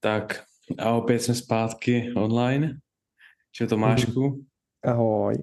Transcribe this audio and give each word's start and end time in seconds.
Tak 0.00 0.44
a 0.78 0.90
opět 0.90 1.18
jsme 1.18 1.34
zpátky 1.34 2.12
online. 2.16 2.78
Čau 3.52 3.66
Tomášku. 3.66 4.46
Ahoj. 4.84 5.34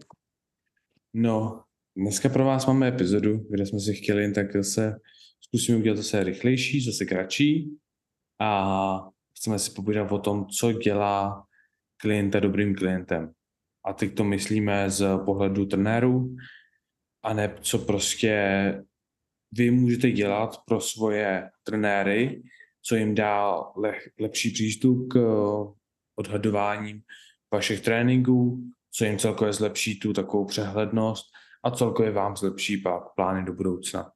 No, 1.13 1.63
dneska 1.97 2.29
pro 2.29 2.45
vás 2.45 2.65
máme 2.65 2.88
epizodu, 2.88 3.38
kde 3.49 3.65
jsme 3.65 3.79
si 3.79 3.93
chtěli 3.93 4.21
jen 4.21 4.33
tak 4.33 4.53
zase 4.55 4.99
zkusíme 5.41 5.77
udělat 5.77 5.97
zase 5.97 6.23
rychlejší, 6.23 6.85
zase 6.85 7.05
kratší 7.05 7.77
a 8.39 9.09
chceme 9.38 9.59
si 9.59 9.71
povídat 9.71 10.11
o 10.11 10.20
tom, 10.20 10.45
co 10.47 10.71
dělá 10.71 11.45
klienta 11.97 12.39
dobrým 12.39 12.75
klientem. 12.75 13.33
A 13.85 13.94
teď 13.94 14.16
to 14.16 14.23
myslíme 14.23 14.89
z 14.89 15.17
pohledu 15.25 15.66
trenérů, 15.66 16.35
a 17.23 17.33
ne 17.33 17.55
co 17.61 17.80
prostě 17.80 18.33
vy 19.52 19.72
můžete 19.72 20.11
dělat 20.11 20.58
pro 20.66 20.81
svoje 20.81 21.49
trenéry, 21.63 22.44
co 22.88 22.95
jim 22.95 23.16
dá 23.16 23.55
le, 23.75 23.94
lepší 24.20 24.52
přístup 24.52 25.13
k 25.13 25.16
eh, 25.16 25.73
odhadování 26.16 27.02
vašich 27.53 27.81
tréninků, 27.81 28.63
co 28.91 29.05
jim 29.05 29.17
celkově 29.17 29.53
zlepší 29.53 29.99
tu 29.99 30.13
takovou 30.13 30.45
přehlednost 30.45 31.25
a 31.63 31.71
celkově 31.71 32.11
vám 32.11 32.38
zlepší 32.38 32.77
pak 32.77 33.03
plány 33.16 33.45
do 33.45 33.53
budoucna. 33.53 34.11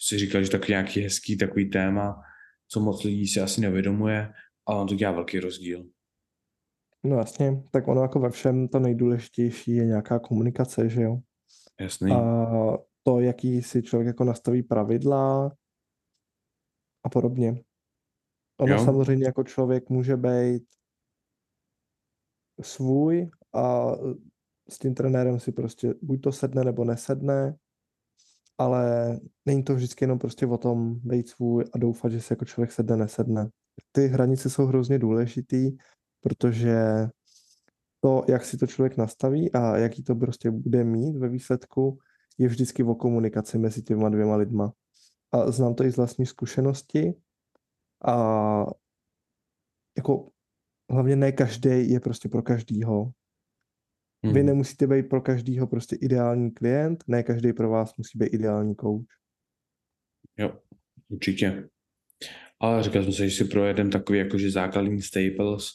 Si 0.00 0.18
říkal, 0.18 0.42
že 0.42 0.50
takový 0.50 0.70
nějaký 0.70 1.00
hezký 1.00 1.38
takový 1.38 1.70
téma, 1.70 2.22
co 2.68 2.80
moc 2.80 3.04
lidí 3.04 3.26
si 3.26 3.40
asi 3.40 3.60
nevědomuje, 3.60 4.32
ale 4.66 4.80
on 4.80 4.88
to 4.88 4.94
dělá 4.94 5.12
velký 5.12 5.40
rozdíl. 5.40 5.86
No 7.04 7.16
jasně, 7.16 7.62
tak 7.70 7.88
ono 7.88 8.02
jako 8.02 8.20
ve 8.20 8.30
všem 8.30 8.68
to 8.68 8.78
nejdůležitější 8.78 9.76
je 9.76 9.86
nějaká 9.86 10.18
komunikace, 10.18 10.88
že 10.88 11.02
jo? 11.02 11.18
Jasný. 11.80 12.12
A 12.12 12.78
to, 13.02 13.20
jaký 13.20 13.62
si 13.62 13.82
člověk 13.82 14.06
jako 14.06 14.24
nastaví 14.24 14.62
pravidla 14.62 15.52
a 17.04 17.08
podobně. 17.08 17.62
Ono 18.58 18.74
Jo. 18.74 18.84
samozřejmě 18.84 19.26
jako 19.26 19.44
člověk 19.44 19.90
může 19.90 20.16
být 20.16 20.64
svůj 22.62 23.30
a 23.54 23.92
s 24.68 24.78
tím 24.78 24.94
trenérem 24.94 25.40
si 25.40 25.52
prostě 25.52 25.94
buď 26.02 26.20
to 26.20 26.32
sedne 26.32 26.64
nebo 26.64 26.84
nesedne, 26.84 27.56
ale 28.58 29.12
není 29.46 29.62
to 29.62 29.74
vždycky 29.74 30.04
jenom 30.04 30.18
prostě 30.18 30.46
o 30.46 30.58
tom 30.58 30.94
být 30.94 31.28
svůj 31.28 31.64
a 31.72 31.78
doufat, 31.78 32.12
že 32.12 32.20
si 32.20 32.32
jako 32.32 32.44
člověk 32.44 32.72
sedne, 32.72 32.96
nesedne. 32.96 33.48
Ty 33.92 34.06
hranice 34.06 34.50
jsou 34.50 34.66
hrozně 34.66 34.98
důležitý, 34.98 35.76
protože 36.20 37.08
to, 38.00 38.24
jak 38.28 38.44
si 38.44 38.56
to 38.56 38.66
člověk 38.66 38.96
nastaví 38.96 39.52
a 39.52 39.76
jaký 39.76 40.02
to 40.02 40.14
prostě 40.14 40.50
bude 40.50 40.84
mít 40.84 41.16
ve 41.16 41.28
výsledku, 41.28 41.98
je 42.38 42.48
vždycky 42.48 42.82
o 42.82 42.94
komunikaci 42.94 43.58
mezi 43.58 43.82
těma 43.82 44.08
dvěma 44.08 44.36
lidma. 44.36 44.72
A 45.32 45.50
znám 45.50 45.74
to 45.74 45.84
i 45.84 45.90
z 45.92 45.96
vlastní 45.96 46.26
zkušenosti 46.26 47.14
a 48.04 48.16
jako 49.96 50.30
hlavně 50.90 51.16
ne 51.16 51.32
každý 51.32 51.90
je 51.90 52.00
prostě 52.00 52.28
pro 52.28 52.42
každýho. 52.42 53.10
Vy 54.22 54.30
Hmm. 54.32 54.46
nemusíte 54.46 54.86
být 54.86 55.02
pro 55.02 55.20
každýho 55.20 55.66
prostě 55.66 55.96
ideální 55.96 56.50
klient, 56.50 57.04
ne 57.06 57.22
každý 57.22 57.52
pro 57.52 57.70
vás 57.70 57.96
musí 57.96 58.18
být 58.18 58.34
ideální 58.34 58.76
coach. 58.76 59.06
Jo, 60.36 60.60
určitě. 61.08 61.68
Ale 62.60 62.82
říkal 62.82 63.02
jsem 63.02 63.12
si, 63.12 63.30
že 63.30 63.36
si 63.36 63.44
projedem 63.44 63.90
takový 63.90 64.18
jakože 64.18 64.50
základní 64.50 65.02
staples. 65.02 65.68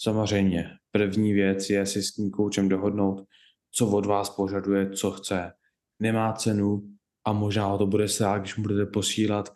Samozřejmě, 0.00 0.70
první 0.90 1.32
věc 1.32 1.70
je 1.70 1.86
si 1.86 2.02
s 2.02 2.14
tím 2.14 2.30
koučem 2.30 2.68
dohodnout, 2.68 3.26
co 3.70 3.90
od 3.90 4.06
vás 4.06 4.30
požaduje, 4.30 4.90
co 4.90 5.10
chce. 5.10 5.52
Nemá 6.00 6.32
cenu 6.32 6.96
a 7.24 7.32
možná 7.32 7.66
ho 7.66 7.78
to 7.78 7.86
bude 7.86 8.08
stát, 8.08 8.38
když 8.38 8.56
mu 8.56 8.62
budete 8.62 8.90
posílat 8.90 9.48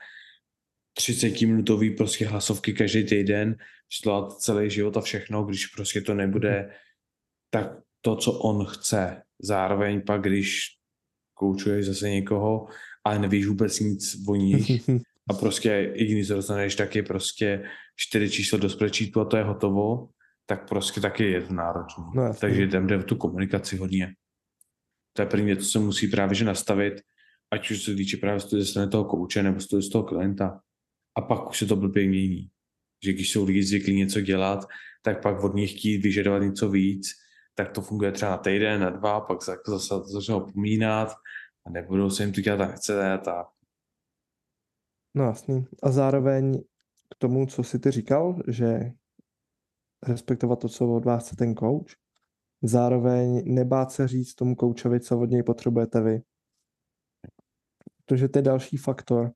30-minutový 0.98 1.96
prostě 1.96 2.26
hlasovky 2.26 2.72
každý 2.72 3.04
týden, 3.04 3.56
štlát 3.88 4.32
celý 4.32 4.70
život 4.70 4.96
a 4.96 5.00
všechno, 5.00 5.44
když 5.44 5.66
prostě 5.66 6.00
to 6.00 6.14
nebude 6.14 6.70
tak 7.50 7.70
to, 8.00 8.16
co 8.16 8.32
on 8.32 8.66
chce. 8.66 9.22
Zároveň 9.42 10.02
pak, 10.06 10.22
když 10.22 10.76
koučuješ 11.34 11.86
zase 11.86 12.10
někoho, 12.10 12.66
ale 13.04 13.18
nevíš 13.18 13.46
vůbec 13.46 13.80
nic 13.80 14.16
o 14.28 14.34
nich, 14.34 14.88
a 15.30 15.34
prostě 15.34 15.92
jediný, 15.94 16.24
co 16.24 16.34
dostaneš, 16.34 16.74
tak 16.74 16.96
je 16.96 17.02
prostě 17.02 17.64
čtyři 17.96 18.30
číslo 18.30 18.58
do 18.58 18.68
spreadsheetu 18.68 19.20
a 19.20 19.24
to 19.24 19.36
je 19.36 19.44
hotovo, 19.44 20.08
tak 20.46 20.68
prostě 20.68 21.00
taky 21.00 21.30
je 21.30 21.42
to 21.42 21.54
náročné. 21.54 22.04
No. 22.14 22.34
Takže 22.40 22.62
jdem 22.62 22.86
jde 22.86 22.96
v 22.96 23.04
tu 23.04 23.16
komunikaci 23.16 23.76
hodně. 23.76 24.14
To 25.12 25.22
je 25.22 25.26
první 25.26 25.46
věc, 25.46 25.58
co 25.58 25.70
se 25.70 25.78
musí 25.78 26.08
právě 26.08 26.34
že 26.34 26.44
nastavit, 26.44 26.94
ať 27.50 27.70
už 27.70 27.82
se 27.82 27.94
týče 27.94 28.16
právě 28.16 28.40
ze 28.40 28.64
strany 28.64 28.90
toho 28.90 29.04
kouče 29.04 29.42
nebo 29.42 29.60
z 29.60 29.88
toho 29.88 30.04
klienta. 30.04 30.60
A 31.16 31.20
pak 31.20 31.50
už 31.50 31.58
se 31.58 31.66
to 31.66 31.76
blbě 31.76 32.08
mění. 32.08 32.50
Že 33.04 33.12
když 33.12 33.30
jsou 33.30 33.44
lidi 33.44 33.62
zvyklí 33.62 33.96
něco 33.96 34.20
dělat, 34.20 34.66
tak 35.02 35.22
pak 35.22 35.44
od 35.44 35.54
nich 35.54 35.78
chtít 35.78 35.98
vyžadovat 35.98 36.38
něco 36.42 36.70
víc, 36.70 37.08
tak 37.54 37.72
to 37.72 37.80
funguje 37.80 38.12
třeba 38.12 38.30
na 38.30 38.36
týden, 38.36 38.80
na 38.80 38.90
dva, 38.90 39.20
pak 39.20 39.38
jako 39.48 39.70
zase 39.70 39.88
to 39.88 40.04
začnou 40.04 40.36
opomínat 40.36 41.08
a 41.66 41.70
nebudou 41.70 42.10
se 42.10 42.22
jim 42.22 42.32
to 42.32 42.40
dělat, 42.40 42.56
tak 42.56 42.76
chce 42.76 43.12
a. 43.12 43.44
No 45.14 45.24
jasný. 45.24 45.66
A 45.82 45.90
zároveň 45.90 46.62
k 47.10 47.14
tomu, 47.18 47.46
co 47.46 47.62
jsi 47.62 47.78
ty 47.78 47.90
říkal, 47.90 48.42
že 48.48 48.92
respektovat 50.06 50.58
to, 50.58 50.68
co 50.68 50.94
od 50.94 51.04
vás 51.04 51.26
chce 51.26 51.36
ten 51.36 51.54
coach, 51.54 51.96
zároveň 52.62 53.54
nebát 53.54 53.92
se 53.92 54.08
říct 54.08 54.34
tomu 54.34 54.54
koučovi, 54.54 55.00
co 55.00 55.20
od 55.20 55.30
něj 55.30 55.42
potřebujete 55.42 56.00
vy. 56.00 56.20
Protože 58.04 58.28
to 58.28 58.38
je 58.38 58.42
další 58.42 58.76
faktor. 58.76 59.32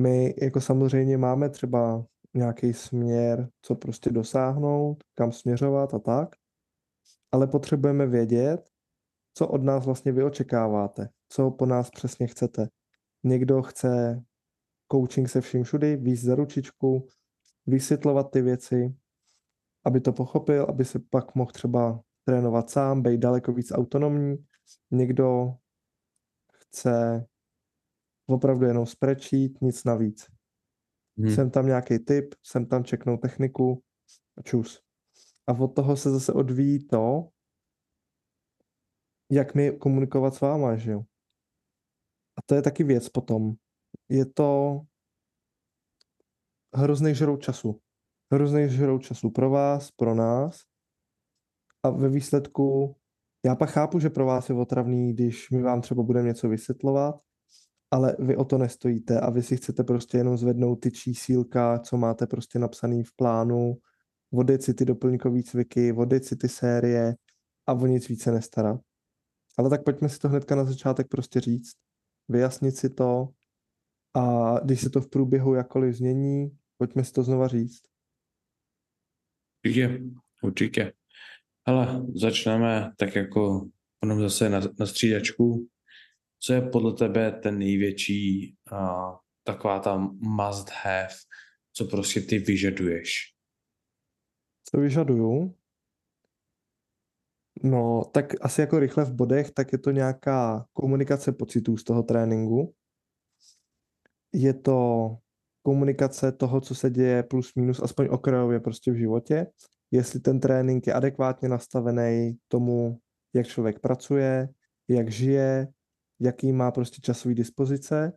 My 0.00 0.34
jako 0.42 0.60
samozřejmě 0.60 1.18
máme 1.18 1.50
třeba 1.50 2.06
nějaký 2.34 2.72
směr, 2.72 3.48
co 3.62 3.74
prostě 3.74 4.10
dosáhnout, 4.10 5.04
kam 5.14 5.32
směřovat 5.32 5.94
a 5.94 5.98
tak, 5.98 6.36
ale 7.32 7.46
potřebujeme 7.46 8.06
vědět, 8.06 8.70
co 9.34 9.48
od 9.48 9.62
nás 9.62 9.86
vlastně 9.86 10.12
vy 10.12 10.24
očekáváte, 10.24 11.08
co 11.28 11.50
po 11.50 11.66
nás 11.66 11.90
přesně 11.90 12.26
chcete. 12.26 12.68
Někdo 13.24 13.62
chce 13.62 14.22
coaching 14.92 15.28
se 15.28 15.40
vším 15.40 15.64
všudy, 15.64 15.96
víc 15.96 16.22
za 16.22 16.34
ručičku, 16.34 17.08
vysvětlovat 17.66 18.30
ty 18.30 18.42
věci, 18.42 18.94
aby 19.84 20.00
to 20.00 20.12
pochopil, 20.12 20.66
aby 20.68 20.84
se 20.84 20.98
pak 21.10 21.34
mohl 21.34 21.52
třeba 21.52 22.00
trénovat 22.24 22.70
sám, 22.70 23.02
být 23.02 23.20
daleko 23.20 23.52
víc 23.52 23.72
autonomní. 23.72 24.44
Někdo 24.90 25.54
chce 26.52 27.26
opravdu 28.30 28.66
jenom 28.66 28.86
spreadsheet, 28.86 29.60
nic 29.60 29.84
navíc. 29.84 30.26
Hmm. 31.18 31.30
Jsem 31.30 31.50
tam 31.50 31.66
nějaký 31.66 31.98
tip, 31.98 32.34
jsem 32.42 32.66
tam 32.66 32.84
čeknou 32.84 33.16
techniku 33.16 33.82
a 34.38 34.42
čus. 34.42 34.82
A 35.46 35.52
od 35.52 35.68
toho 35.68 35.96
se 35.96 36.10
zase 36.10 36.32
odvíjí 36.32 36.86
to, 36.86 37.28
jak 39.32 39.54
mi 39.54 39.72
komunikovat 39.72 40.34
s 40.34 40.40
váma, 40.40 40.76
že 40.76 40.90
jo. 40.90 41.00
A 42.38 42.42
to 42.46 42.54
je 42.54 42.62
taky 42.62 42.84
věc 42.84 43.08
potom. 43.08 43.52
Je 44.08 44.26
to 44.26 44.80
hrozný 46.74 47.14
žrout 47.14 47.42
času. 47.42 47.80
Hrozný 48.32 48.68
žrout 48.68 49.02
času 49.02 49.30
pro 49.30 49.50
vás, 49.50 49.90
pro 49.90 50.14
nás. 50.14 50.60
A 51.82 51.90
ve 51.90 52.08
výsledku, 52.08 52.96
já 53.44 53.56
pak 53.56 53.70
chápu, 53.70 53.98
že 53.98 54.10
pro 54.10 54.26
vás 54.26 54.48
je 54.48 54.54
otravný, 54.54 55.12
když 55.12 55.50
my 55.50 55.62
vám 55.62 55.80
třeba 55.80 56.02
budeme 56.02 56.28
něco 56.28 56.48
vysvětlovat, 56.48 57.20
ale 57.90 58.16
vy 58.18 58.36
o 58.36 58.44
to 58.44 58.58
nestojíte 58.58 59.20
a 59.20 59.30
vy 59.30 59.42
si 59.42 59.56
chcete 59.56 59.84
prostě 59.84 60.18
jenom 60.18 60.36
zvednout 60.36 60.76
ty 60.76 60.90
čísílka, 60.90 61.78
co 61.78 61.96
máte 61.96 62.26
prostě 62.26 62.58
napsaný 62.58 63.04
v 63.04 63.12
plánu, 63.16 63.76
vodit 64.32 64.62
si 64.62 64.74
ty 64.74 64.84
doplňkový 64.84 65.42
cviky, 65.42 65.92
vodit 65.92 66.24
si 66.24 66.36
ty 66.36 66.48
série 66.48 67.14
a 67.66 67.72
o 67.72 67.86
nic 67.86 68.08
více 68.08 68.32
nestarat. 68.32 68.80
Ale 69.58 69.70
tak 69.70 69.84
pojďme 69.84 70.08
si 70.08 70.18
to 70.18 70.28
hnedka 70.28 70.54
na 70.54 70.64
začátek 70.64 71.08
prostě 71.08 71.40
říct, 71.40 71.72
vyjasnit 72.28 72.76
si 72.76 72.90
to 72.90 73.28
a 74.14 74.54
když 74.64 74.80
se 74.80 74.90
to 74.90 75.00
v 75.00 75.08
průběhu 75.08 75.54
jakkoliv 75.54 75.96
změní, 75.96 76.50
pojďme 76.76 77.04
si 77.04 77.12
to 77.12 77.22
znova 77.22 77.48
říct. 77.48 77.82
Určitě, 79.64 80.00
určitě. 80.42 80.92
Ale 81.64 82.02
začneme 82.14 82.92
tak 82.96 83.16
jako 83.16 83.68
jenom 84.02 84.20
zase 84.20 84.48
na, 84.48 84.60
na 84.78 84.86
střídačku. 84.86 85.68
Co 86.42 86.52
je 86.52 86.62
podle 86.62 86.92
tebe 86.92 87.32
ten 87.32 87.58
největší 87.58 88.56
uh, 88.72 89.16
taková 89.44 89.78
ta 89.78 89.96
must 90.20 90.70
have, 90.70 91.14
co 91.72 91.84
prostě 91.84 92.20
ty 92.20 92.38
vyžaduješ? 92.38 93.34
Co 94.64 94.80
vyžaduju? 94.80 95.56
No, 97.62 98.04
tak 98.12 98.32
asi 98.40 98.60
jako 98.60 98.78
rychle 98.78 99.04
v 99.04 99.12
bodech, 99.12 99.50
tak 99.50 99.72
je 99.72 99.78
to 99.78 99.90
nějaká 99.90 100.66
komunikace 100.72 101.32
pocitů 101.32 101.76
z 101.76 101.84
toho 101.84 102.02
tréninku. 102.02 102.74
Je 104.32 104.54
to 104.54 105.16
komunikace 105.62 106.32
toho, 106.32 106.60
co 106.60 106.74
se 106.74 106.90
děje 106.90 107.22
plus 107.22 107.54
minus, 107.54 107.80
aspoň 107.80 108.08
okrajově 108.10 108.60
prostě 108.60 108.92
v 108.92 108.96
životě. 108.96 109.46
Jestli 109.90 110.20
ten 110.20 110.40
trénink 110.40 110.86
je 110.86 110.92
adekvátně 110.92 111.48
nastavený 111.48 112.38
tomu, 112.48 112.98
jak 113.34 113.46
člověk 113.46 113.80
pracuje, 113.80 114.48
jak 114.88 115.10
žije, 115.10 115.68
jaký 116.20 116.52
má 116.52 116.70
prostě 116.70 117.00
časový 117.00 117.34
dispozice 117.34 118.12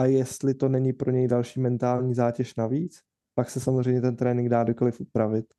a 0.00 0.04
jestli 0.04 0.54
to 0.54 0.68
není 0.68 0.92
pro 0.92 1.10
něj 1.10 1.28
další 1.28 1.60
mentální 1.60 2.14
zátěž 2.14 2.54
navíc 2.54 3.00
Pak 3.34 3.50
se 3.50 3.60
samozřejmě 3.60 4.00
ten 4.00 4.16
trénink 4.16 4.48
dá 4.48 4.64
kdekoliv 4.64 5.00
upravit. 5.00 5.54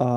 A 0.00 0.08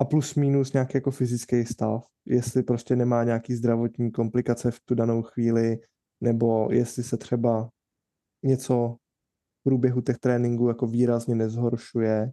a 0.00 0.04
plus 0.04 0.34
minus 0.34 0.72
nějaký 0.72 0.92
jako 0.94 1.10
fyzický 1.10 1.64
stav, 1.64 2.06
jestli 2.26 2.62
prostě 2.62 2.96
nemá 2.96 3.24
nějaký 3.24 3.54
zdravotní 3.54 4.12
komplikace 4.12 4.70
v 4.70 4.80
tu 4.80 4.94
danou 4.94 5.22
chvíli, 5.22 5.78
nebo 6.20 6.68
jestli 6.72 7.02
se 7.02 7.16
třeba 7.16 7.70
něco 8.42 8.96
v 9.60 9.62
průběhu 9.62 10.00
těch 10.00 10.18
tréninků 10.18 10.68
jako 10.68 10.86
výrazně 10.86 11.34
nezhoršuje, 11.34 12.32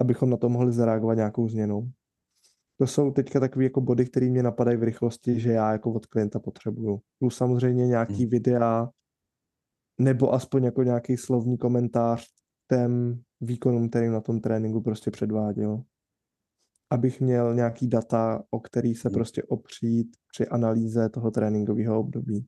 abychom 0.00 0.30
na 0.30 0.36
to 0.36 0.48
mohli 0.48 0.72
zareagovat 0.72 1.14
nějakou 1.14 1.48
změnou. 1.48 1.90
To 2.80 2.86
jsou 2.86 3.10
teďka 3.10 3.40
takové 3.40 3.64
jako 3.64 3.80
body, 3.80 4.06
které 4.06 4.30
mě 4.30 4.42
napadají 4.42 4.76
v 4.76 4.82
rychlosti, 4.82 5.40
že 5.40 5.52
já 5.52 5.72
jako 5.72 5.92
od 5.92 6.06
klienta 6.06 6.38
potřebuju. 6.38 7.00
Plus 7.18 7.36
samozřejmě 7.36 7.86
nějaký 7.86 8.22
hmm. 8.22 8.30
videa, 8.30 8.88
nebo 9.98 10.34
aspoň 10.34 10.64
jako 10.64 10.82
nějaký 10.82 11.16
slovní 11.16 11.58
komentář 11.58 12.26
těm 12.70 13.22
výkonům, 13.40 13.88
kterým 13.88 14.12
na 14.12 14.20
tom 14.20 14.40
tréninku 14.40 14.80
prostě 14.80 15.10
předváděl 15.10 15.84
abych 16.92 17.20
měl 17.20 17.54
nějaký 17.54 17.88
data, 17.88 18.44
o 18.50 18.60
který 18.60 18.94
se 18.94 19.08
hmm. 19.08 19.14
prostě 19.14 19.42
opřít 19.42 20.16
při 20.32 20.48
analýze 20.48 21.08
toho 21.08 21.30
tréninkového 21.30 22.00
období. 22.00 22.46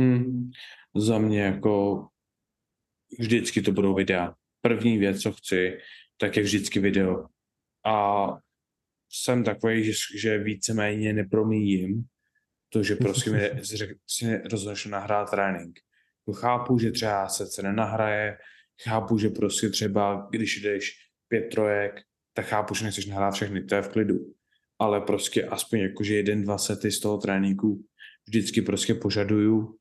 Hmm. 0.00 0.50
Za 0.96 1.18
mě 1.18 1.42
jako 1.42 2.06
vždycky 3.18 3.62
to 3.62 3.72
budou 3.72 3.94
videa. 3.94 4.34
První 4.60 4.98
věc, 4.98 5.20
co 5.20 5.32
chci, 5.32 5.78
tak 6.16 6.36
je 6.36 6.42
vždycky 6.42 6.80
video. 6.80 7.26
A 7.86 8.26
jsem 9.12 9.44
takový, 9.44 9.84
že, 9.84 9.92
že 10.16 10.38
víceméně 10.38 11.12
nepromíjím 11.12 12.04
to, 12.72 12.82
že 12.82 12.96
prostě 12.96 13.30
mi 13.30 13.50
si 14.06 14.38
rozhodneš 14.50 14.86
nahrát 14.86 15.30
trénink. 15.30 15.78
Chápu, 16.34 16.78
že 16.78 16.90
třeba 16.90 17.28
se 17.28 17.62
nenahraje, 17.62 18.38
chápu, 18.82 19.18
že 19.18 19.28
prostě 19.28 19.68
třeba, 19.68 20.28
když 20.30 20.62
jdeš 20.62 20.92
pět 21.28 21.42
trojek, 21.42 22.00
tak 22.34 22.46
chápu, 22.46 22.74
že 22.74 22.84
nechceš 22.84 23.06
nahrát 23.06 23.34
všechny, 23.34 23.64
to 23.64 23.74
je 23.74 23.82
v 23.82 23.88
klidu. 23.88 24.18
Ale 24.78 25.00
prostě 25.00 25.44
aspoň 25.44 25.78
jakože 25.78 26.14
jeden, 26.14 26.42
dva 26.42 26.58
sety 26.58 26.90
z 26.90 27.00
toho 27.00 27.18
tréninku 27.18 27.84
vždycky 28.28 28.62
prostě 28.62 28.94
požaduju 28.94 29.78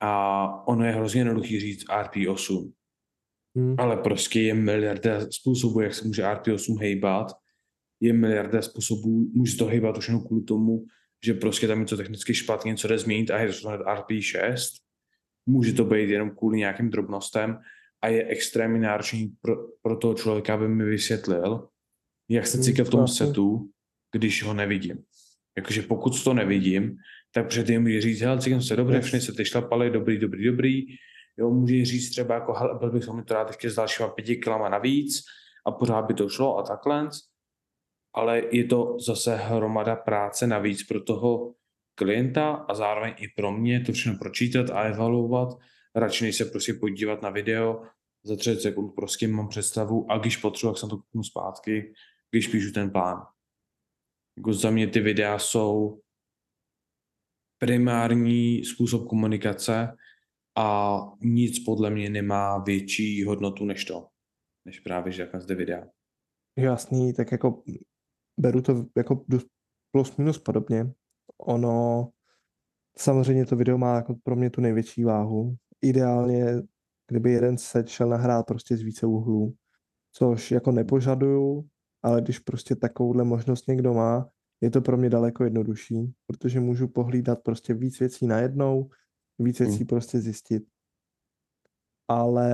a 0.00 0.44
ono 0.66 0.84
je 0.84 0.92
hrozně 0.92 1.20
jednoduchý 1.20 1.60
říct 1.60 1.88
RP8. 1.88 2.72
Hmm. 3.56 3.74
Ale 3.78 3.96
prostě 3.96 4.40
je 4.40 4.54
miliarda 4.54 5.30
způsobů, 5.30 5.80
jak 5.80 5.94
se 5.94 6.04
může 6.04 6.22
RP8 6.22 6.78
hejbat. 6.80 7.32
Je 8.00 8.12
miliarda 8.12 8.62
způsobů, 8.62 9.30
může 9.34 9.56
to 9.56 9.66
hejbat 9.66 9.98
už 9.98 10.08
jenom 10.08 10.26
kvůli 10.26 10.42
tomu, 10.42 10.84
že 11.24 11.34
prostě 11.34 11.66
tam 11.66 11.80
něco 11.80 11.96
technicky 11.96 12.34
špatně, 12.34 12.70
něco 12.70 12.88
jde 12.88 12.98
změnit 12.98 13.30
a 13.30 13.38
je 13.38 13.52
to 13.52 13.68
RP6. 13.68 14.56
Může 15.46 15.72
to 15.72 15.84
být 15.84 16.10
jenom 16.10 16.30
kvůli 16.30 16.58
nějakým 16.58 16.90
drobnostem 16.90 17.58
a 18.02 18.08
je 18.08 18.26
extrémně 18.26 18.80
náročný 18.80 19.32
pro, 19.40 19.56
pro 19.82 19.96
toho 19.96 20.14
člověka, 20.14 20.54
aby 20.54 20.68
mi 20.68 20.84
vysvětlil, 20.84 21.68
jak 22.28 22.46
se 22.46 22.62
cítil 22.62 22.84
v 22.84 22.90
tom 22.90 23.08
setu, 23.08 23.70
když 24.12 24.42
ho 24.42 24.54
nevidím. 24.54 24.98
Jakože 25.56 25.82
pokud 25.82 26.24
to 26.24 26.34
nevidím, 26.34 26.96
tak 27.34 27.48
před 27.48 27.68
jim 27.68 27.82
může 27.82 28.00
říct, 28.00 28.20
hele, 28.20 28.40
cítím 28.40 28.62
se 28.62 28.76
dobře, 28.76 29.00
všechny 29.00 29.20
se 29.20 29.32
ty 29.32 29.44
šlapaly, 29.44 29.90
dobrý, 29.90 30.18
dobrý, 30.18 30.44
dobrý. 30.44 30.86
Jo, 31.36 31.50
může 31.50 31.84
říct 31.84 32.10
třeba 32.10 32.34
jako, 32.34 32.52
hele, 32.52 32.78
byl 32.78 32.90
bych 32.90 33.08
mi 33.08 33.24
to 33.24 33.34
rád 33.34 33.48
ještě 33.48 33.70
s 33.70 33.74
dalšíma 33.74 34.08
pěti 34.08 34.36
kilama 34.36 34.68
navíc 34.68 35.22
a 35.66 35.70
pořád 35.70 36.02
by 36.02 36.14
to 36.14 36.28
šlo 36.28 36.58
a 36.58 36.62
takhle. 36.62 37.08
Ale 38.14 38.42
je 38.50 38.64
to 38.64 38.96
zase 38.98 39.36
hromada 39.36 39.96
práce 39.96 40.46
navíc 40.46 40.82
pro 40.82 41.00
toho 41.00 41.54
klienta 41.94 42.50
a 42.52 42.74
zároveň 42.74 43.14
i 43.18 43.28
pro 43.28 43.52
mě 43.52 43.80
to 43.80 43.92
všechno 43.92 44.18
pročítat 44.18 44.70
a 44.70 44.82
evaluovat. 44.82 45.58
Radši 45.94 46.24
než 46.24 46.36
se 46.36 46.44
prostě 46.44 46.74
podívat 46.74 47.22
na 47.22 47.30
video, 47.30 47.82
za 48.24 48.36
30 48.36 48.60
sekund 48.60 48.90
prostě 48.90 49.28
mám 49.28 49.48
představu 49.48 50.10
a 50.10 50.18
když 50.18 50.36
potřebuji, 50.36 50.70
jak 50.70 50.78
jsem 50.78 50.88
to 50.88 50.96
kouknu 50.96 51.22
zpátky, 51.22 51.92
když 52.30 52.48
píšu 52.48 52.72
ten 52.72 52.90
plán. 52.90 53.26
Jako 54.36 54.52
za 54.52 54.70
mě 54.70 54.86
ty 54.86 55.00
videa 55.00 55.38
jsou 55.38 56.00
primární 57.58 58.64
způsob 58.64 59.08
komunikace 59.08 59.96
a 60.56 60.98
nic 61.22 61.64
podle 61.64 61.90
mě 61.90 62.10
nemá 62.10 62.58
větší 62.58 63.24
hodnotu 63.24 63.64
než 63.64 63.84
to, 63.84 64.06
než 64.64 64.80
právě, 64.80 65.12
že 65.12 65.30
zde 65.38 65.54
videa. 65.54 65.82
Jasný, 66.58 67.14
tak 67.14 67.32
jako 67.32 67.62
beru 68.38 68.62
to 68.62 68.84
jako 68.96 69.24
plus 69.92 70.16
minus 70.16 70.38
podobně. 70.38 70.92
Ono, 71.38 72.08
samozřejmě 72.98 73.46
to 73.46 73.56
video 73.56 73.78
má 73.78 73.96
jako 73.96 74.14
pro 74.22 74.36
mě 74.36 74.50
tu 74.50 74.60
největší 74.60 75.04
váhu. 75.04 75.56
Ideálně, 75.82 76.46
kdyby 77.08 77.32
jeden 77.32 77.58
set 77.58 77.88
šel 77.88 78.08
nahrát 78.08 78.46
prostě 78.46 78.76
z 78.76 78.82
více 78.82 79.06
úhlů, 79.06 79.54
což 80.12 80.50
jako 80.50 80.72
nepožaduju, 80.72 81.68
ale 82.02 82.20
když 82.20 82.38
prostě 82.38 82.76
takovouhle 82.76 83.24
možnost 83.24 83.68
někdo 83.68 83.94
má, 83.94 84.28
je 84.60 84.70
to 84.70 84.80
pro 84.80 84.96
mě 84.96 85.10
daleko 85.10 85.44
jednodušší, 85.44 86.14
protože 86.26 86.60
můžu 86.60 86.88
pohlídat 86.88 87.42
prostě 87.42 87.74
víc 87.74 88.00
věcí 88.00 88.26
najednou, 88.26 88.88
víc 89.38 89.58
věcí 89.58 89.76
hmm. 89.76 89.86
prostě 89.86 90.20
zjistit. 90.20 90.62
Ale 92.08 92.50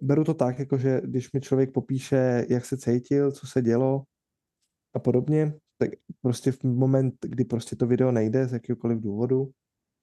beru 0.00 0.24
to 0.24 0.34
tak, 0.34 0.58
jako 0.58 0.78
že 0.78 1.00
když 1.04 1.32
mi 1.32 1.40
člověk 1.40 1.72
popíše, 1.72 2.46
jak 2.48 2.64
se 2.64 2.76
cítil, 2.76 3.32
co 3.32 3.46
se 3.46 3.62
dělo 3.62 4.02
a 4.94 4.98
podobně, 4.98 5.52
tak 5.78 5.90
prostě 6.22 6.52
v 6.52 6.64
moment, 6.64 7.14
kdy 7.22 7.44
prostě 7.44 7.76
to 7.76 7.86
video 7.86 8.12
nejde 8.12 8.48
z 8.48 8.52
jakýkoliv 8.52 9.00
důvodu, 9.00 9.50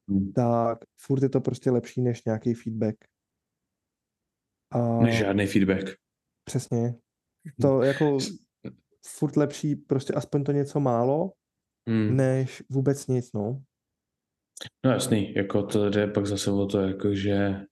hmm. 0.09 0.33
tak 0.33 0.79
furt 1.01 1.23
je 1.23 1.29
to 1.29 1.41
prostě 1.41 1.71
lepší 1.71 2.01
než 2.01 2.25
nějaký 2.25 2.53
feedback. 2.53 2.95
A... 4.71 4.99
Než 4.99 5.17
žádný 5.17 5.47
feedback. 5.47 5.95
Přesně. 6.43 6.95
To 7.61 7.81
jako 7.81 8.17
furt 9.05 9.35
lepší 9.35 9.75
prostě 9.75 10.13
aspoň 10.13 10.43
to 10.43 10.51
něco 10.51 10.79
málo, 10.79 11.31
hmm. 11.89 12.17
než 12.17 12.63
vůbec 12.69 13.07
nic, 13.07 13.33
no. 13.33 13.63
No 14.85 14.91
jasný, 14.91 15.33
jako 15.33 15.63
to 15.63 15.89
jde 15.89 16.07
pak 16.07 16.25
zase 16.25 16.51
o 16.51 16.65
to, 16.65 16.79
jako 16.79 17.15
že 17.15 17.65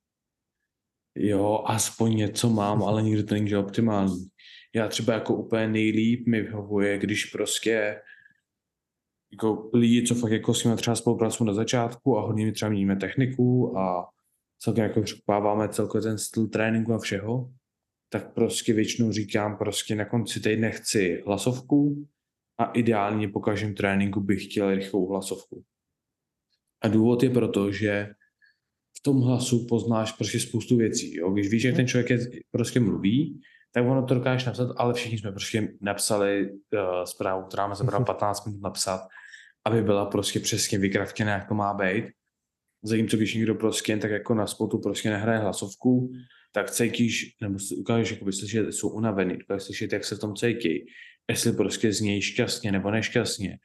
jo, 1.15 1.63
aspoň 1.65 2.15
něco 2.15 2.50
mám, 2.50 2.83
ale 2.83 3.03
nikdy 3.03 3.24
to 3.24 3.34
není 3.34 3.55
optimální. 3.55 4.29
Já 4.75 4.88
třeba 4.88 5.13
jako 5.13 5.36
úplně 5.36 5.68
nejlíp 5.68 6.27
mi 6.27 6.42
vyhovuje, 6.42 7.00
když 7.00 7.25
prostě 7.25 8.01
jako 9.32 9.70
lidi, 9.74 10.03
co 10.08 10.15
fakt 10.15 10.32
jako 10.32 10.53
s 10.53 10.63
nimi 10.63 10.77
třeba 10.77 10.96
spolupracují 10.96 11.48
na 11.48 11.53
začátku 11.53 12.18
a 12.18 12.22
hodně 12.22 12.46
mi 12.46 12.51
třeba 12.51 12.70
měníme 12.70 12.96
techniku 12.96 13.77
a 13.77 14.10
celkem 14.60 14.84
jako 14.84 15.01
překupáváme 15.01 15.70
celkově 15.70 16.01
ten 16.01 16.18
styl 16.18 16.48
tréninku 16.48 16.94
a 16.94 17.00
všeho, 17.00 17.53
tak 18.10 18.34
prostě 18.34 18.74
většinou 18.74 19.12
říkám 19.12 19.58
prostě 19.58 19.96
na 19.96 20.06
konci 20.06 20.39
týdne 20.39 20.72
chci 20.72 21.24
hlasovku 21.25 22.08
a 22.58 22.65
ideálně 22.65 23.27
po 23.27 23.39
každém 23.39 23.75
tréninku 23.75 24.22
bych 24.22 24.46
chtěl 24.46 24.75
rychlou 24.75 25.08
hlasovku. 25.08 25.63
A 26.82 26.88
důvod 26.88 27.24
je 27.24 27.30
proto, 27.30 27.72
že 27.72 28.13
v 28.98 29.01
tom 29.03 29.22
hlasu 29.22 29.68
poznáš 29.68 30.12
prostě 30.12 30.39
spoustu 30.39 30.77
věcí. 30.77 31.15
Jo? 31.15 31.32
Když 31.32 31.50
víš, 31.50 31.63
jak 31.63 31.75
ten 31.75 31.88
člověk 31.88 32.10
je, 32.10 32.20
prostě 32.51 32.80
mluví, 32.80 33.42
tak 33.74 33.86
ono 33.86 34.06
to 34.06 34.13
dokážeš 34.13 34.46
napsat, 34.46 34.70
ale 34.77 34.94
všichni 34.94 35.18
jsme 35.18 35.32
prostě 35.32 35.68
napsali 35.82 36.51
uh, 36.51 37.03
zprávu, 37.03 37.44
která 37.44 37.68
má 37.68 37.75
zabrala 37.75 38.06
15 38.06 38.46
minut 38.46 38.62
napsat, 38.62 39.08
aby 39.65 39.82
byla 39.82 40.06
prostě 40.06 40.39
přesně 40.39 40.77
vykravtěna, 40.77 41.32
jak 41.32 41.48
to 41.48 41.53
má 41.53 41.74
být. 41.74 42.06
Zatímco 42.84 43.18
když 43.18 43.34
někdo 43.34 43.56
prostě 43.56 43.98
tak 43.98 44.12
jako 44.12 44.34
na 44.34 44.48
spotu 44.48 44.80
prostě 44.80 45.10
nehraje 45.10 45.39
hlasovku, 45.39 46.12
tak 46.51 46.72
cítíš, 46.72 47.36
nebo 47.42 47.58
ukážeš 47.77 48.12
jako 48.12 48.32
slyšet, 48.32 48.48
že 48.48 48.72
jsou 48.72 48.89
unavený, 48.89 49.38
dokážeš 49.38 49.63
slyšet, 49.63 49.94
jak 49.94 50.03
se 50.03 50.15
v 50.15 50.20
tom 50.20 50.36
cítí, 50.36 50.86
jestli 51.30 51.53
prostě 51.53 51.94
znějí 51.94 52.22
šťastně 52.22 52.72
nebo 52.72 52.92
nešťastně. 52.92 53.58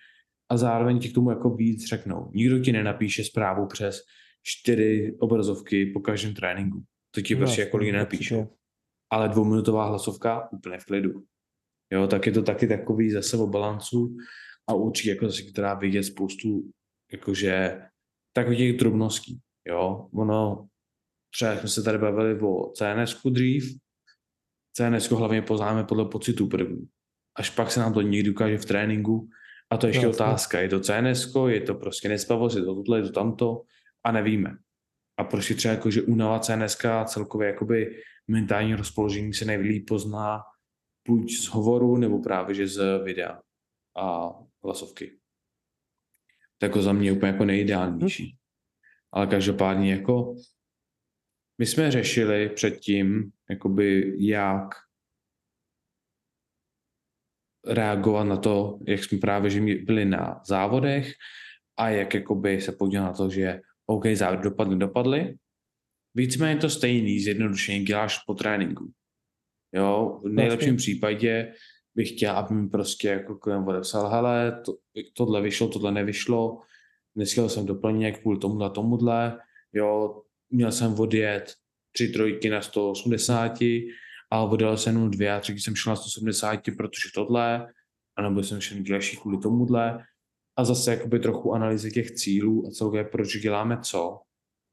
A 0.51 0.57
zároveň 0.57 0.99
ti 0.99 1.09
k 1.09 1.15
tomu 1.15 1.31
jako 1.31 1.51
víc 1.51 1.89
řeknou. 1.89 2.31
Nikdo 2.35 2.59
ti 2.59 2.73
nenapíše 2.73 3.25
zprávu 3.25 3.67
přes 3.67 4.01
čtyři 4.43 5.17
obrazovky 5.19 5.87
po 5.87 6.01
každém 6.01 6.35
tréninku. 6.35 6.83
To 7.11 7.21
ti 7.21 7.35
no, 7.35 7.39
prostě 7.39 7.61
jako 7.61 7.77
lidi 7.77 7.93
nenapíšou. 7.93 8.58
Ale 9.11 9.29
dvouminutová 9.29 9.85
hlasovka 9.85 10.53
úplně 10.53 10.79
v 10.79 10.85
klidu. 10.85 11.23
Jo, 11.93 12.07
tak 12.07 12.27
je 12.27 12.33
to 12.33 12.43
taky 12.43 12.69
takový 12.69 13.11
zase 13.11 13.37
o 13.37 13.47
balancu 13.47 14.17
a 14.67 14.75
určitě 14.75 15.11
jako 15.11 15.27
zase, 15.27 15.43
která 15.43 15.75
vidět 15.75 16.03
spoustu 16.03 16.71
jakože 17.13 17.83
takových 18.33 18.59
těch 18.59 18.77
drobností. 18.77 19.41
Jo, 19.69 20.09
ono 20.15 20.69
třeba 21.35 21.57
jsme 21.57 21.69
se 21.69 21.83
tady 21.83 21.99
bavili 21.99 22.41
o 22.41 22.73
cns 22.73 23.23
dřív, 23.25 23.79
CNS 24.79 25.11
hlavně 25.11 25.43
poznáme 25.43 25.85
podle 25.85 26.05
pocitu 26.05 26.47
první. 26.47 26.89
Až 27.37 27.51
pak 27.51 27.71
se 27.71 27.81
nám 27.81 27.95
to 27.95 28.03
někdy 28.03 28.31
ukáže 28.31 28.59
v 28.59 28.65
tréninku 28.65 29.29
a 29.71 29.77
to 29.77 29.87
je 29.87 29.91
ještě 29.91 30.07
no, 30.07 30.13
otázka. 30.13 30.61
Je 30.61 30.69
to 30.69 30.81
CNS, 30.81 31.35
je 31.49 31.61
to 31.61 31.75
prostě 31.75 32.09
nespavost, 32.09 32.57
je 32.57 32.63
to 32.63 32.75
tohle, 32.75 32.99
je 32.99 33.03
to 33.03 33.13
tamto 33.13 33.63
a 34.05 34.13
nevíme. 34.13 34.57
A 35.19 35.25
prostě 35.25 35.55
třeba 35.55 35.75
jako, 35.75 35.91
že 35.91 36.03
únava 36.03 36.39
CNS 36.39 36.85
a 36.85 37.05
celkově 37.05 37.49
jakoby 37.49 38.03
mentální 38.29 38.75
rozpoložení 38.75 39.35
se 39.35 39.45
nejlíp 39.45 39.89
pozná 39.89 40.43
buď 41.09 41.33
z 41.33 41.49
hovoru, 41.49 41.97
nebo 41.97 42.23
právě 42.23 42.55
že 42.55 42.69
z 42.69 42.99
videa 43.05 43.41
a 43.97 44.31
hlasovky. 44.65 45.19
To 46.59 46.67
jako 46.67 46.83
za 46.83 46.93
mě 46.93 47.13
úplně 47.13 47.33
jako 47.33 47.45
nejideálnější. 47.45 48.33
Hm. 48.33 48.37
Ale 49.13 49.27
každopádně 49.27 49.93
jako 49.93 50.35
my 51.59 51.67
jsme 51.67 51.91
řešili 51.91 52.49
předtím, 52.49 53.31
jakoby 53.51 54.17
jak 54.19 54.69
reagovat 57.67 58.25
na 58.25 58.37
to, 58.37 58.79
jak 58.87 59.05
jsme 59.05 59.19
právě 59.19 59.51
že 59.51 59.61
byli 59.61 60.05
na 60.05 60.41
závodech 60.47 61.13
a 61.77 61.89
jak 61.89 62.15
jakoby 62.15 62.61
se 62.61 62.73
podívat 62.73 63.05
na 63.05 63.13
to, 63.13 63.31
že 63.31 63.61
OK, 63.91 64.05
závody 64.15 64.43
dopadly, 64.43 64.77
dopadly. 64.77 65.35
Víceméně 66.15 66.61
to 66.61 66.71
stejný, 66.71 67.21
zjednodušeně 67.21 67.85
děláš 67.85 68.19
po 68.27 68.35
tréninku. 68.35 68.93
Jo, 69.73 70.21
v 70.25 70.29
nejlepším 70.29 70.69
vlastně. 70.69 70.77
případě 70.77 71.53
bych 71.95 72.11
chtěl, 72.11 72.37
aby 72.37 72.55
mi 72.55 72.69
prostě 72.69 73.09
jako 73.09 73.35
klient 73.35 73.69
odepsal, 73.69 74.09
hele, 74.09 74.63
to, 74.65 74.77
tohle 75.13 75.43
vyšlo, 75.43 75.69
tohle 75.69 75.93
nevyšlo, 75.93 76.61
dneska 77.17 77.49
jsem 77.49 77.67
doplněk 77.67 78.21
kvůli 78.21 78.39
tomuhle, 78.39 78.71
tomuhle, 78.71 79.39
jo, 79.73 80.23
měl 80.51 80.73
jsem 80.73 81.01
odjet 81.01 81.55
tři 81.93 82.09
trojky 82.09 82.51
na 82.51 82.63
180, 82.63 83.59
ale 84.31 84.51
odjel 84.51 84.77
jsem 84.77 84.95
jenom 84.95 85.11
dvě 85.11 85.33
a 85.33 85.41
tři 85.41 85.53
jsem 85.53 85.77
šel 85.77 85.91
na 85.91 85.97
170, 85.97 86.61
protože 86.77 87.09
tohle, 87.15 87.73
anebo 88.17 88.43
jsem 88.43 88.61
šel 88.61 88.79
další 88.83 89.17
kvůli 89.17 89.39
tomuhle. 89.39 90.05
A 90.59 90.65
zase 90.65 90.91
jakoby 90.91 91.19
trochu 91.19 91.53
analýzy 91.53 91.91
těch 91.91 92.11
cílů 92.11 92.67
a 92.67 92.71
celkově 92.71 93.05
proč 93.05 93.37
děláme 93.37 93.79
co, 93.83 94.21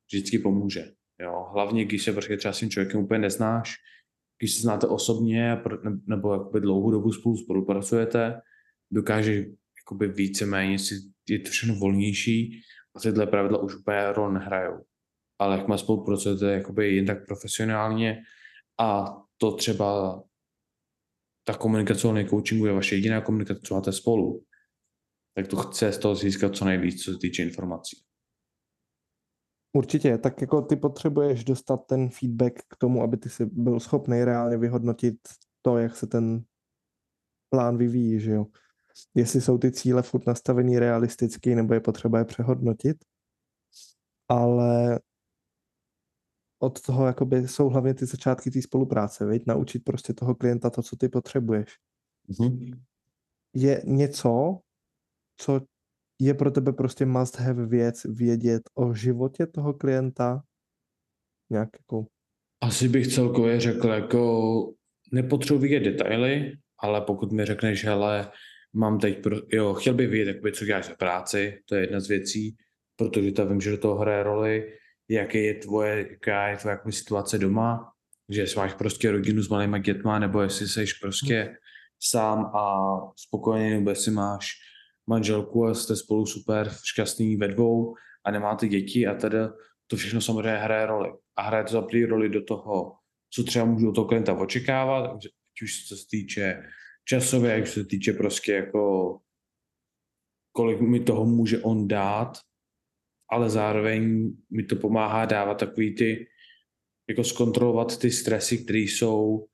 vždycky 0.07 0.39
pomůže. 0.39 0.91
Jo? 1.19 1.45
Hlavně, 1.53 1.85
když 1.85 2.03
se 2.03 2.11
prostě 2.11 2.37
třeba 2.37 2.53
s 2.53 2.59
tím 2.59 2.69
člověkem 2.69 3.01
úplně 3.01 3.19
neznáš, 3.19 3.75
když 4.39 4.55
se 4.55 4.61
znáte 4.61 4.87
osobně 4.87 5.61
nebo 6.07 6.33
jakoby 6.33 6.61
dlouhou 6.61 6.91
dobu 6.91 7.11
spolu 7.11 7.37
spolupracujete, 7.37 8.41
dokáže 8.91 9.45
jakoby 9.79 10.07
víceméně 10.07 10.79
si 10.79 10.95
je 11.29 11.39
to 11.39 11.49
všechno 11.49 11.75
volnější 11.75 12.61
a 12.95 12.99
tyhle 12.99 13.27
pravidla 13.27 13.57
už 13.57 13.75
úplně 13.75 14.13
rol 14.13 14.31
nehrajou. 14.33 14.85
Ale 15.39 15.57
jak 15.57 15.67
má 15.67 15.77
spolupracujete 15.77 16.45
jakoby 16.45 16.95
jen 16.95 17.05
tak 17.05 17.25
profesionálně 17.25 18.21
a 18.79 19.17
to 19.37 19.51
třeba 19.51 20.21
ta 21.43 21.53
komunikace 21.53 22.07
o 22.07 22.23
coachingu 22.29 22.65
je 22.65 22.73
vaše 22.73 22.95
jediná 22.95 23.21
komunikace, 23.21 23.59
co 23.63 23.75
máte 23.75 23.91
spolu, 23.91 24.43
tak 25.35 25.47
to 25.47 25.55
chce 25.55 25.91
z 25.91 25.97
toho 25.97 26.15
získat 26.15 26.55
co 26.55 26.65
nejvíc, 26.65 27.03
co 27.03 27.11
se 27.11 27.17
týče 27.17 27.43
informací. 27.43 27.97
Určitě, 29.73 30.17
tak 30.17 30.41
jako 30.41 30.61
ty 30.61 30.75
potřebuješ 30.75 31.43
dostat 31.43 31.77
ten 31.77 32.09
feedback 32.09 32.53
k 32.69 32.77
tomu, 32.77 33.03
aby 33.03 33.17
ty 33.17 33.29
si 33.29 33.45
byl 33.45 33.79
schopný 33.79 34.23
reálně 34.23 34.57
vyhodnotit 34.57 35.15
to, 35.61 35.77
jak 35.77 35.95
se 35.95 36.07
ten 36.07 36.43
plán 37.49 37.77
vyvíjí, 37.77 38.19
že 38.19 38.31
jo. 38.31 38.45
Jestli 39.15 39.41
jsou 39.41 39.57
ty 39.57 39.71
cíle 39.71 40.01
furt 40.01 40.27
nastavený 40.27 40.79
realisticky, 40.79 41.55
nebo 41.55 41.73
je 41.73 41.79
potřeba 41.79 42.19
je 42.19 42.25
přehodnotit. 42.25 42.97
Ale 44.27 44.99
od 46.59 46.81
toho 46.81 47.05
jakoby 47.05 47.47
jsou 47.47 47.69
hlavně 47.69 47.93
ty 47.93 48.05
začátky 48.05 48.51
té 48.51 48.61
spolupráce, 48.61 49.25
viď? 49.25 49.43
naučit 49.47 49.83
prostě 49.83 50.13
toho 50.13 50.35
klienta 50.35 50.69
to, 50.69 50.81
co 50.81 50.95
ty 50.95 51.09
potřebuješ. 51.09 51.77
Mm-hmm. 52.29 52.79
Je 53.53 53.81
něco, 53.85 54.59
co 55.37 55.61
je 56.21 56.33
pro 56.33 56.51
tebe 56.51 56.73
prostě 56.73 57.05
must 57.05 57.39
have 57.39 57.65
věc 57.65 58.03
vědět 58.05 58.61
o 58.73 58.93
životě 58.93 59.45
toho 59.45 59.73
klienta? 59.73 60.41
Nějak 61.49 61.69
jako... 61.79 62.05
Asi 62.63 62.89
bych 62.89 63.07
celkově 63.07 63.59
řekl, 63.59 63.87
jako 63.87 64.73
nepotřebuji 65.11 65.59
vidět 65.59 65.79
detaily, 65.79 66.57
ale 66.79 67.01
pokud 67.01 67.31
mi 67.31 67.45
řekneš, 67.45 67.85
hele, 67.85 68.31
mám 68.73 68.99
teď, 68.99 69.23
pro, 69.23 69.37
jo, 69.53 69.73
chtěl 69.73 69.93
bych 69.93 70.09
vědět, 70.09 70.31
jakoby, 70.31 70.51
co 70.51 70.65
děláš 70.65 70.87
za 70.87 70.95
práci, 70.95 71.61
to 71.65 71.75
je 71.75 71.81
jedna 71.81 71.99
z 71.99 72.07
věcí, 72.07 72.55
protože 72.95 73.31
to 73.31 73.47
vím, 73.47 73.61
že 73.61 73.71
do 73.71 73.77
toho 73.77 73.95
hraje 73.95 74.23
roli, 74.23 74.73
jaké 75.09 75.39
je 75.39 75.53
tvoje, 75.53 76.07
jaká 76.11 76.47
je 76.47 76.57
tvoje 76.57 76.77
situace 76.89 77.37
doma, 77.37 77.91
že 78.29 78.41
jestli 78.41 78.57
máš 78.57 78.73
prostě 78.73 79.11
rodinu 79.11 79.41
s 79.41 79.49
malýma 79.49 79.77
dětma, 79.77 80.19
nebo 80.19 80.41
jestli 80.41 80.67
jsi 80.67 80.85
prostě 81.01 81.41
hmm. 81.41 81.55
sám 81.99 82.45
a 82.45 82.95
spokojený, 83.15 83.69
nebo 83.69 83.89
jestli 83.89 84.11
máš 84.11 84.64
manželku 85.07 85.65
a 85.65 85.73
jste 85.73 85.95
spolu 85.95 86.25
super 86.25 86.71
šťastný 86.83 87.37
ve 87.37 87.47
dvou 87.47 87.95
a 88.25 88.31
nemáte 88.31 88.67
děti 88.67 89.07
a 89.07 89.13
teda 89.13 89.53
to 89.87 89.95
všechno 89.95 90.21
samozřejmě 90.21 90.57
hraje 90.57 90.85
roli. 90.85 91.09
A 91.37 91.41
hraje 91.41 91.63
to 91.63 91.71
za 91.71 91.81
první 91.81 92.05
roli 92.05 92.29
do 92.29 92.43
toho, 92.43 92.95
co 93.33 93.43
třeba 93.43 93.65
můžu 93.65 93.89
od 93.89 93.95
toho 93.95 94.07
klienta 94.07 94.33
očekávat, 94.33 95.15
ať 95.15 95.27
už 95.63 95.87
se 95.87 95.95
týče 96.09 96.63
časově, 97.05 97.51
jak 97.51 97.67
se 97.67 97.85
týče 97.85 98.13
prostě 98.13 98.53
jako 98.53 99.19
kolik 100.51 100.81
mi 100.81 100.99
toho 100.99 101.25
může 101.25 101.59
on 101.59 101.87
dát, 101.87 102.37
ale 103.31 103.49
zároveň 103.49 104.31
mi 104.49 104.63
to 104.63 104.75
pomáhá 104.75 105.25
dávat 105.25 105.59
takový 105.59 105.95
ty, 105.95 106.27
jako 107.09 107.23
zkontrolovat 107.23 107.99
ty 107.99 108.11
stresy, 108.11 108.57
které 108.57 108.79
jsou 108.79 109.47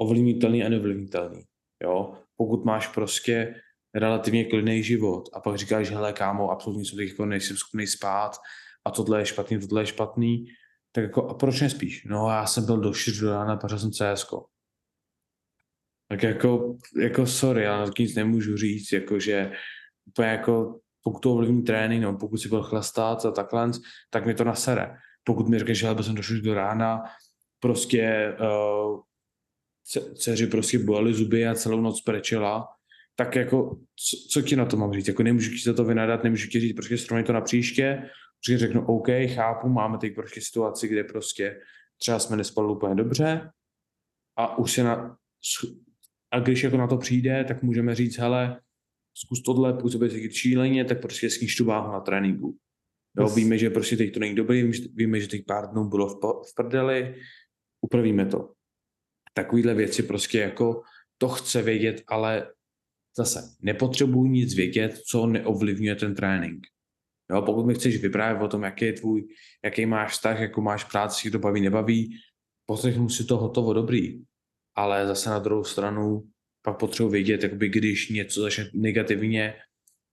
ovlivnitelné 0.00 0.64
a 0.64 0.68
neovlivnitelné. 0.68 1.42
Jo? 1.82 2.18
Pokud 2.36 2.64
máš 2.64 2.88
prostě 2.88 3.60
relativně 3.96 4.44
klidný 4.44 4.82
život 4.82 5.28
a 5.32 5.40
pak 5.40 5.56
říkáš, 5.56 5.90
hele 5.90 6.12
kámo, 6.12 6.50
absolutně 6.50 6.84
jsem 6.84 7.00
jako 7.00 7.26
nejsem 7.26 7.56
schopný 7.56 7.86
spát 7.86 8.36
a 8.84 8.90
tohle 8.90 9.20
je 9.20 9.26
špatný, 9.26 9.60
tohle 9.60 9.82
je 9.82 9.86
špatný, 9.86 10.46
tak 10.92 11.04
jako 11.04 11.28
a 11.28 11.34
proč 11.34 11.60
nespíš? 11.60 12.04
No 12.04 12.28
já 12.30 12.46
jsem 12.46 12.66
byl 12.66 12.80
do 12.80 12.94
4 12.94 13.20
do 13.20 13.30
rána, 13.30 13.56
pařil 13.56 13.78
jsem 13.78 13.90
CS. 13.90 14.26
Tak 16.08 16.22
jako, 16.22 16.76
jako 17.00 17.26
sorry, 17.26 17.62
já 17.62 17.78
na 17.78 17.90
nic 17.98 18.14
nemůžu 18.14 18.56
říct, 18.56 18.92
jako 18.92 19.20
že 19.20 19.52
úplně 20.06 20.28
jako 20.28 20.80
pokud 21.02 21.20
to 21.20 21.32
ovlivní 21.32 21.62
trénink, 21.62 22.02
no, 22.02 22.18
pokud 22.18 22.36
si 22.36 22.48
byl 22.48 22.62
chlastat 22.62 23.24
a 23.24 23.30
takhle, 23.30 23.70
tak 24.10 24.26
mi 24.26 24.34
to 24.34 24.44
nasere. 24.44 24.96
Pokud 25.24 25.48
mi 25.48 25.58
řekneš, 25.58 25.78
že 25.78 25.86
jsem 26.02 26.14
došel 26.14 26.40
do 26.40 26.54
rána, 26.54 27.02
prostě 27.60 28.34
uh, 28.40 29.00
dceři 30.14 30.46
prostě 30.46 30.78
bolely 30.78 31.14
zuby 31.14 31.46
a 31.46 31.54
celou 31.54 31.80
noc 31.80 32.00
prečela, 32.00 32.68
tak 33.16 33.36
jako, 33.36 33.78
co, 33.96 34.16
co 34.30 34.42
ti 34.42 34.56
na 34.56 34.64
to 34.64 34.76
mám 34.76 34.92
říct? 34.92 35.08
Jako 35.08 35.22
nemůžu 35.22 35.50
ti 35.50 35.62
za 35.64 35.74
to 35.74 35.84
vynadat, 35.84 36.24
nemůžu 36.24 36.48
ti 36.48 36.60
říct, 36.60 36.76
prostě 36.76 36.98
srovnej 36.98 37.24
to 37.24 37.32
na 37.32 37.40
příště, 37.40 38.02
protože 38.40 38.58
řeknu, 38.58 38.86
OK, 38.86 39.08
chápu, 39.34 39.68
máme 39.68 39.98
teď 39.98 40.14
prostě 40.14 40.40
situaci, 40.40 40.88
kde 40.88 41.04
prostě 41.04 41.60
třeba 41.98 42.18
jsme 42.18 42.36
nespali 42.36 42.72
úplně 42.72 42.94
dobře 42.94 43.50
a 44.36 44.58
už 44.58 44.72
se 44.72 44.82
na, 44.82 45.16
a 46.30 46.40
když 46.40 46.62
jako 46.62 46.76
na 46.76 46.86
to 46.86 46.96
přijde, 46.96 47.44
tak 47.44 47.62
můžeme 47.62 47.94
říct, 47.94 48.18
hele, 48.18 48.60
zkus 49.14 49.42
tohle, 49.42 49.74
působit 49.74 50.12
se 50.12 50.30
šíleně, 50.30 50.84
tak 50.84 51.00
prostě 51.00 51.30
sníž 51.30 51.56
tu 51.56 51.64
váhu 51.64 51.92
na 51.92 52.00
tréninku. 52.00 52.56
Jo, 53.18 53.24
yes. 53.24 53.34
víme, 53.34 53.58
že 53.58 53.70
prostě 53.70 53.96
teď 53.96 54.14
to 54.14 54.20
není 54.20 54.34
dobrý, 54.34 54.72
víme, 54.94 55.20
že 55.20 55.28
teď 55.28 55.44
pár 55.46 55.70
dnů 55.70 55.88
bylo 55.88 56.08
v, 56.08 56.20
v 56.50 56.54
prdeli, 56.56 57.14
upravíme 57.80 58.26
to. 58.26 58.52
Takovýhle 59.34 59.74
věci 59.74 60.02
prostě 60.02 60.40
jako 60.40 60.82
to 61.18 61.28
chce 61.28 61.62
vědět, 61.62 62.02
ale 62.06 62.52
zase 63.16 63.56
nepotřebuji 63.60 64.26
nic 64.26 64.54
vědět, 64.54 64.98
co 64.98 65.26
neovlivňuje 65.26 65.94
ten 65.94 66.14
trénink. 66.14 66.66
Jo, 67.30 67.42
pokud 67.42 67.66
mi 67.66 67.74
chceš 67.74 68.02
vyprávět 68.02 68.42
o 68.42 68.48
tom, 68.48 68.62
jaký 68.62 68.84
je 68.84 68.92
tvůj, 68.92 69.28
jaký 69.64 69.86
máš 69.86 70.12
vztah, 70.12 70.40
jakou 70.40 70.60
máš 70.60 70.84
práci, 70.84 71.30
to 71.30 71.38
baví, 71.38 71.60
nebaví, 71.60 72.16
poslechnu 72.66 73.08
si 73.08 73.24
to 73.24 73.36
hotovo 73.36 73.72
dobrý. 73.72 74.22
Ale 74.74 75.06
zase 75.06 75.30
na 75.30 75.38
druhou 75.38 75.64
stranu 75.64 76.28
pak 76.62 76.78
potřebuji 76.78 77.08
vědět, 77.08 77.42
jakoby, 77.42 77.68
když 77.68 78.10
něco 78.10 78.40
začne 78.40 78.70
negativně, 78.74 79.54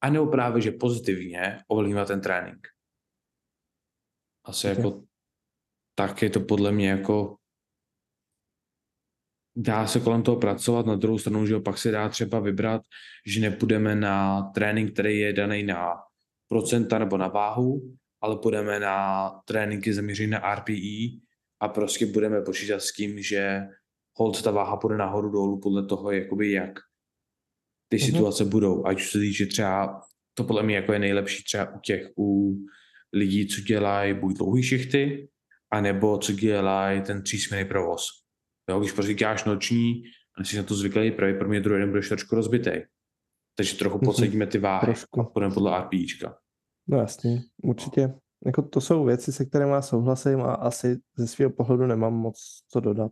a 0.01 0.09
nebo 0.09 0.27
právě, 0.27 0.61
že 0.61 0.71
pozitivně 0.71 1.59
ovlivňuje 1.67 2.05
ten 2.05 2.21
trénink. 2.21 2.67
Asi 4.45 4.67
okay. 4.67 4.77
jako 4.77 5.03
tak 5.95 6.21
je 6.21 6.29
to 6.29 6.39
podle 6.39 6.71
mě 6.71 6.89
jako 6.89 7.35
dá 9.55 9.87
se 9.87 9.99
kolem 9.99 10.23
toho 10.23 10.37
pracovat, 10.37 10.85
na 10.85 10.95
druhou 10.95 11.17
stranu, 11.17 11.45
že 11.45 11.59
pak 11.59 11.77
se 11.77 11.91
dá 11.91 12.09
třeba 12.09 12.39
vybrat, 12.39 12.81
že 13.25 13.41
nepůjdeme 13.41 13.95
na 13.95 14.41
trénink, 14.41 14.93
který 14.93 15.19
je 15.19 15.33
daný 15.33 15.63
na 15.63 15.93
procenta 16.47 16.99
nebo 16.99 17.17
na 17.17 17.27
váhu, 17.27 17.95
ale 18.21 18.37
půjdeme 18.37 18.79
na 18.79 19.29
tréninky 19.45 19.93
zaměřené 19.93 20.39
na 20.39 20.55
RPE 20.55 21.19
a 21.59 21.67
prostě 21.67 22.05
budeme 22.05 22.41
počítat 22.41 22.81
s 22.81 22.93
tím, 22.93 23.21
že 23.21 23.61
hold 24.17 24.41
ta 24.41 24.51
váha 24.51 24.77
půjde 24.77 24.97
nahoru 24.97 25.29
dolů 25.29 25.59
podle 25.59 25.85
toho, 25.85 26.11
jakoby 26.11 26.51
jak 26.51 26.79
ty 27.89 27.97
mm-hmm. 27.97 28.05
situace 28.05 28.45
budou. 28.45 28.85
Ať 28.85 29.01
se 29.01 29.19
týče 29.19 29.45
třeba, 29.45 30.01
to 30.33 30.43
podle 30.43 30.63
mě 30.63 30.75
jako 30.75 30.93
je 30.93 30.99
nejlepší 30.99 31.43
třeba 31.43 31.75
u 31.75 31.79
těch, 31.79 32.07
u 32.17 32.57
lidí, 33.13 33.47
co 33.47 33.61
dělají 33.61 34.13
buď 34.13 34.37
dlouhý 34.37 34.63
šichty, 34.63 35.29
anebo 35.71 36.17
co 36.17 36.33
dělají 36.33 37.01
ten 37.01 37.23
třísměrný 37.23 37.69
provoz. 37.69 38.22
Jo, 38.69 38.79
když 38.79 38.91
prostě 38.91 39.13
děláš 39.13 39.43
noční 39.43 40.03
a 40.37 40.43
jsi 40.43 40.57
na 40.57 40.63
to 40.63 40.75
zvyklý, 40.75 41.13
mě 41.47 41.61
druhý 41.61 41.79
den 41.79 41.89
budeš 41.89 42.09
trošku 42.09 42.35
rozbitý. 42.35 42.71
Takže 43.55 43.77
trochu 43.77 43.97
mm-hmm. 43.97 44.05
podsadíme 44.05 44.47
ty 44.47 44.57
váhy 44.57 44.85
trošku. 44.85 45.21
a 45.21 45.23
půjdeme 45.23 45.53
podle 45.53 45.79
RPIčka. 45.79 46.37
No 46.87 46.97
jasně, 46.97 47.41
určitě. 47.63 48.13
Jako 48.45 48.61
to 48.61 48.81
jsou 48.81 49.05
věci, 49.05 49.31
se 49.31 49.45
kterými 49.45 49.75
souhlasím 49.79 50.41
a 50.41 50.53
asi 50.53 50.99
ze 51.17 51.27
svého 51.27 51.51
pohledu 51.51 51.87
nemám 51.87 52.13
moc 52.13 52.63
co 52.67 52.79
dodat. 52.79 53.11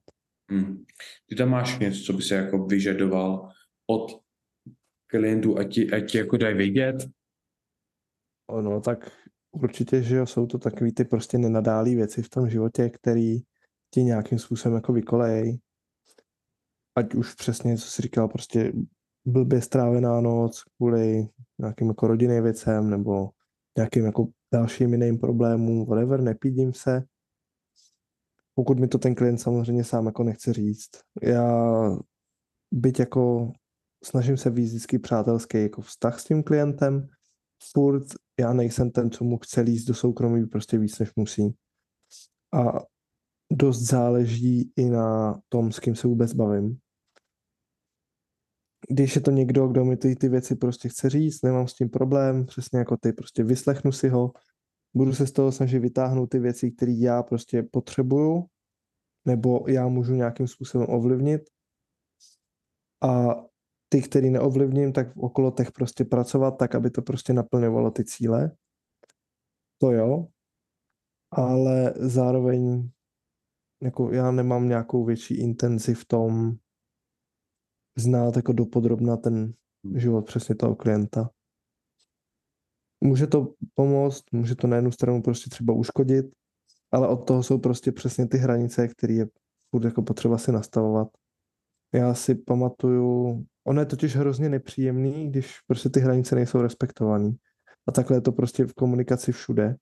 Hmm. 0.51 0.85
Ty 1.29 1.35
tam 1.35 1.49
máš 1.49 1.79
něco, 1.79 2.03
co 2.03 2.13
by 2.13 2.21
se 2.21 2.35
jako 2.35 2.65
vyžadoval 2.65 3.49
od 3.87 4.21
klientů, 5.07 5.57
ať 5.57 5.73
ti, 5.73 5.91
ať 5.91 6.11
ti 6.11 6.17
jako 6.17 6.37
dají 6.37 6.57
vědět? 6.57 6.95
No 8.61 8.81
tak 8.81 9.11
určitě, 9.51 10.01
že 10.01 10.15
jo, 10.15 10.25
jsou 10.25 10.45
to 10.45 10.57
takový 10.57 10.93
ty 10.93 11.05
prostě 11.05 11.37
nenadálý 11.37 11.95
věci 11.95 12.21
v 12.21 12.29
tom 12.29 12.49
životě, 12.49 12.89
který 12.89 13.39
ti 13.93 14.03
nějakým 14.03 14.39
způsobem 14.39 14.75
jako 14.75 14.93
vykolej. 14.93 15.59
Ať 16.95 17.15
už 17.15 17.35
přesně, 17.35 17.77
co 17.77 17.87
jsi 17.87 18.01
říkal, 18.01 18.27
prostě 18.27 18.73
blbě 19.25 19.61
strávená 19.61 20.21
noc 20.21 20.63
kvůli 20.77 21.27
nějakým 21.59 21.87
jako 21.87 22.07
rodinným 22.07 22.43
věcem 22.43 22.89
nebo 22.89 23.29
nějakým 23.77 24.05
jako 24.05 24.27
dalším 24.53 24.93
jiným 24.93 25.19
problémům, 25.19 25.85
whatever, 25.85 26.21
nepídím 26.21 26.73
se. 26.73 27.03
Pokud 28.55 28.79
mi 28.79 28.87
to 28.87 28.97
ten 28.97 29.15
klient 29.15 29.37
samozřejmě 29.37 29.83
sám 29.83 30.05
jako 30.05 30.23
nechce 30.23 30.53
říct. 30.53 30.89
Já 31.21 31.71
byť 32.71 32.99
jako 32.99 33.51
snažím 34.03 34.37
se 34.37 34.49
víc 34.49 34.69
vždycky 34.69 34.99
přátelský 34.99 35.61
jako 35.61 35.81
vztah 35.81 36.19
s 36.19 36.23
tím 36.23 36.43
klientem, 36.43 37.07
furt 37.73 38.03
já 38.39 38.53
nejsem 38.53 38.91
ten, 38.91 39.11
co 39.11 39.23
mu 39.23 39.37
chce 39.37 39.61
líst 39.61 39.87
do 39.87 39.93
soukromí 39.93 40.45
prostě 40.45 40.77
víc, 40.77 40.99
než 40.99 41.15
musí. 41.15 41.55
A 42.53 42.79
dost 43.51 43.79
záleží 43.79 44.71
i 44.75 44.89
na 44.89 45.39
tom, 45.49 45.71
s 45.71 45.79
kým 45.79 45.95
se 45.95 46.07
vůbec 46.07 46.33
bavím. 46.33 46.77
Když 48.89 49.15
je 49.15 49.21
to 49.21 49.31
někdo, 49.31 49.67
kdo 49.67 49.85
mi 49.85 49.97
ty, 49.97 50.15
ty 50.15 50.29
věci 50.29 50.55
prostě 50.55 50.89
chce 50.89 51.09
říct, 51.09 51.41
nemám 51.41 51.67
s 51.67 51.73
tím 51.73 51.89
problém, 51.89 52.45
přesně 52.45 52.79
jako 52.79 52.97
ty, 52.97 53.13
prostě 53.13 53.43
vyslechnu 53.43 53.91
si 53.91 54.09
ho, 54.09 54.33
budu 54.93 55.13
se 55.13 55.27
z 55.27 55.31
toho 55.31 55.51
snažit 55.51 55.79
vytáhnout 55.79 56.29
ty 56.29 56.39
věci, 56.39 56.71
které 56.71 56.91
já 56.91 57.23
prostě 57.23 57.63
potřebuju, 57.63 58.45
nebo 59.25 59.65
já 59.67 59.87
můžu 59.87 60.13
nějakým 60.13 60.47
způsobem 60.47 60.87
ovlivnit. 60.89 61.41
A 63.03 63.35
ty, 63.89 64.01
který 64.01 64.29
neovlivním, 64.29 64.93
tak 64.93 65.17
okolo 65.17 65.51
těch 65.51 65.71
prostě 65.71 66.05
pracovat 66.05 66.51
tak, 66.51 66.75
aby 66.75 66.89
to 66.89 67.01
prostě 67.01 67.33
naplňovalo 67.33 67.91
ty 67.91 68.05
cíle. 68.05 68.51
To 69.77 69.91
jo, 69.91 70.27
ale 71.31 71.93
zároveň 71.97 72.89
jako 73.81 74.11
já 74.11 74.31
nemám 74.31 74.67
nějakou 74.67 75.05
větší 75.05 75.37
intenzi 75.39 75.93
v 75.93 76.05
tom 76.05 76.55
znát 77.97 78.35
jako 78.35 78.53
dopodrobna 78.53 79.17
ten 79.17 79.53
život 79.95 80.25
přesně 80.25 80.55
toho 80.55 80.75
klienta. 80.75 81.29
Může 83.01 83.27
to 83.27 83.53
pomoct, 83.73 84.23
může 84.31 84.55
to 84.55 84.67
na 84.67 84.75
jednu 84.75 84.91
stranu 84.91 85.21
prostě 85.21 85.49
třeba 85.49 85.73
uškodit, 85.73 86.25
ale 86.91 87.07
od 87.07 87.27
toho 87.27 87.43
jsou 87.43 87.57
prostě 87.57 87.91
přesně 87.91 88.27
ty 88.27 88.37
hranice, 88.37 88.87
které 88.87 89.13
je 89.13 89.27
furt 89.69 89.83
jako 89.85 90.01
potřeba 90.01 90.37
si 90.37 90.51
nastavovat. 90.51 91.07
Já 91.93 92.13
si 92.13 92.35
pamatuju, 92.35 93.45
ono 93.63 93.81
je 93.81 93.85
totiž 93.85 94.15
hrozně 94.15 94.49
nepříjemný, 94.49 95.29
když 95.29 95.59
prostě 95.67 95.89
ty 95.89 95.99
hranice 95.99 96.35
nejsou 96.35 96.61
respektované. 96.61 97.33
A 97.87 97.91
takhle 97.91 98.17
je 98.17 98.21
to 98.21 98.31
prostě 98.31 98.65
v 98.65 98.73
komunikaci 98.73 99.31
všude. 99.31 99.75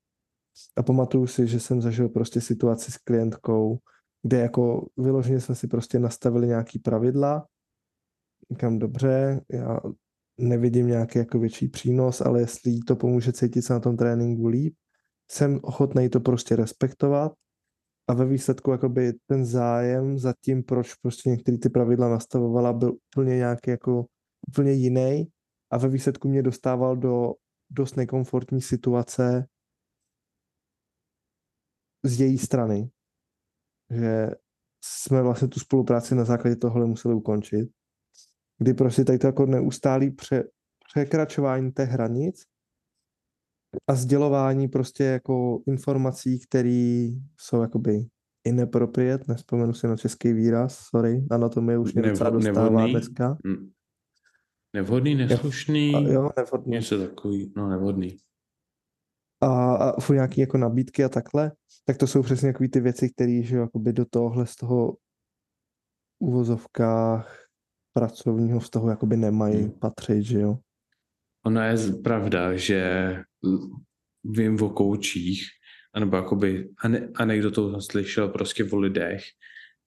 A 0.77 0.83
pamatuju 0.83 1.27
si, 1.27 1.47
že 1.47 1.59
jsem 1.59 1.81
zažil 1.81 2.09
prostě 2.09 2.41
situaci 2.41 2.91
s 2.91 2.97
klientkou, 2.97 3.77
kde 4.23 4.39
jako 4.39 4.87
vyloženě 4.97 5.39
jsme 5.39 5.55
si 5.55 5.67
prostě 5.67 5.99
nastavili 5.99 6.47
nějaký 6.47 6.79
pravidla. 6.79 7.45
Říkám, 8.51 8.79
dobře, 8.79 9.41
já 9.51 9.79
nevidím 10.39 10.87
nějaký 10.87 11.19
jako 11.19 11.39
větší 11.39 11.67
přínos, 11.67 12.21
ale 12.21 12.39
jestli 12.39 12.71
jí 12.71 12.79
to 12.79 12.95
pomůže 12.95 13.33
cítit 13.33 13.61
se 13.61 13.73
na 13.73 13.79
tom 13.79 13.97
tréninku 13.97 14.47
líp, 14.47 14.75
jsem 15.31 15.59
ochotný 15.61 16.09
to 16.09 16.19
prostě 16.19 16.55
respektovat 16.55 17.31
a 18.07 18.13
ve 18.13 18.25
výsledku 18.25 18.71
jakoby 18.71 19.13
ten 19.27 19.45
zájem 19.45 20.17
za 20.17 20.33
tím, 20.41 20.63
proč 20.63 20.93
prostě 20.93 21.29
některé 21.29 21.57
ty 21.57 21.69
pravidla 21.69 22.09
nastavovala, 22.09 22.73
byl 22.73 22.95
úplně 23.13 23.35
nějaký 23.35 23.71
jako 23.71 24.05
úplně 24.47 24.71
jiný 24.71 25.27
a 25.71 25.77
ve 25.77 25.89
výsledku 25.89 26.29
mě 26.29 26.43
dostával 26.43 26.97
do 26.97 27.33
dost 27.69 27.95
nekomfortní 27.95 28.61
situace 28.61 29.45
z 32.03 32.21
její 32.21 32.37
strany, 32.37 32.89
že 33.89 34.29
jsme 34.83 35.21
vlastně 35.21 35.47
tu 35.47 35.59
spolupráci 35.59 36.15
na 36.15 36.23
základě 36.23 36.55
tohle 36.55 36.85
museli 36.85 37.15
ukončit, 37.15 37.69
kdy 38.57 38.73
prostě 38.73 39.03
tady 39.03 39.17
to 39.17 39.27
jako 39.27 39.45
neustálý 39.45 40.11
pře, 40.11 40.43
překračování 40.89 41.71
těch 41.71 41.89
hranic 41.89 42.43
a 43.87 43.95
sdělování 43.95 44.67
prostě 44.67 45.03
jako 45.03 45.61
informací, 45.67 46.39
které 46.39 47.09
jsou 47.37 47.61
jakoby 47.61 48.05
inappropriate, 48.43 49.23
nespomenu 49.27 49.73
si 49.73 49.87
na 49.87 49.97
český 49.97 50.33
výraz, 50.33 50.77
sorry, 50.77 51.25
anatomie 51.31 51.77
už 51.77 51.93
mě 51.93 52.03
docela 52.03 52.29
dostává 52.29 52.69
nevhodný, 52.69 52.91
dneska. 52.91 53.37
Mm. 53.43 53.71
Nevhodný, 54.73 55.15
neslušný, 55.15 55.95
a 55.95 55.99
jo, 55.99 56.29
nevhodný. 56.37 56.71
něco 56.71 56.99
takový, 57.07 57.53
no 57.57 57.69
nevhodný. 57.69 58.17
A, 59.41 59.75
a 59.75 59.99
furt 59.99 60.15
nějaký 60.15 60.41
jako 60.41 60.57
nabídky 60.57 61.03
a 61.03 61.09
takhle, 61.09 61.51
tak 61.85 61.97
to 61.97 62.07
jsou 62.07 62.23
přesně 62.23 62.53
takové 62.53 62.69
ty 62.69 62.79
věci, 62.79 63.09
které 63.09 63.41
že 63.43 63.57
jakoby 63.57 63.93
do 63.93 64.05
tohohle 64.05 64.45
z 64.45 64.55
toho 64.55 64.97
uvozovkách 66.19 67.45
pracovního 67.93 68.59
vztahu 68.59 68.89
jakoby 68.89 69.17
nemají 69.17 69.61
hmm. 69.61 69.71
patřit, 69.71 70.23
že 70.23 70.39
jo. 70.39 70.57
Ono 71.45 71.61
je 71.61 71.75
pravda, 72.03 72.55
že 72.55 73.15
vím 74.23 74.61
o 74.61 74.69
koučích, 74.69 75.43
anebo 75.93 76.15
jakoby 76.15 76.69
anekdotou 77.15 77.71
jsem 77.71 77.81
slyšel 77.81 78.29
prostě 78.29 78.63
o 78.71 78.77
lidech, 78.77 79.23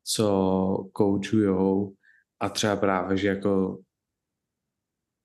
co 0.04 0.88
koučujou 0.92 1.94
a 2.40 2.48
třeba 2.48 2.76
právě, 2.76 3.16
že 3.16 3.28
jako 3.28 3.78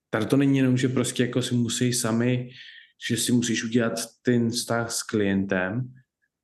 tady 0.10 0.26
to 0.26 0.38
není 0.38 0.58
jenom, 0.58 0.78
že 0.78 0.88
prostě 0.88 1.24
jako 1.24 1.42
si 1.42 1.56
musí 1.56 1.94
sami, 1.94 2.50
že 3.10 3.18
si 3.18 3.32
musíš 3.32 3.64
udělat 3.64 3.94
ten 4.22 4.50
vztah 4.50 4.92
s 4.92 5.04
klientem 5.04 5.94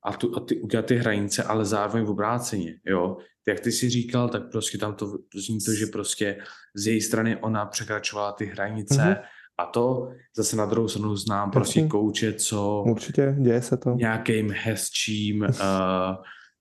a, 0.05 0.13
tu, 0.13 0.37
a 0.37 0.39
ty, 0.39 0.61
udělat 0.61 0.85
ty 0.85 0.95
hranice, 0.95 1.43
ale 1.43 1.65
zároveň 1.65 2.03
v 2.05 2.09
obráceně, 2.09 2.79
jo. 2.85 3.17
Jak 3.47 3.59
ty 3.59 3.71
si 3.71 3.89
říkal, 3.89 4.29
tak 4.29 4.51
prostě 4.51 4.77
tam 4.77 4.95
to 4.95 5.17
zní 5.35 5.59
to, 5.59 5.73
že 5.73 5.85
prostě 5.85 6.37
z 6.75 6.87
její 6.87 7.01
strany 7.01 7.37
ona 7.37 7.65
překračovala 7.65 8.31
ty 8.31 8.45
hranice, 8.45 8.95
mm-hmm 8.95 9.23
a 9.57 9.65
to 9.65 10.11
zase 10.37 10.55
na 10.55 10.65
druhou 10.65 10.87
stranu 10.87 11.15
znám 11.15 11.47
Jasný. 11.47 11.59
prostě 11.59 11.87
kouče, 11.87 12.33
co 12.33 12.83
Určitě, 12.87 13.35
děje 13.39 13.61
se 13.61 13.77
to. 13.77 13.89
Nějakým 13.89 14.51
hezčím 14.51 15.41
uh, 15.41 15.47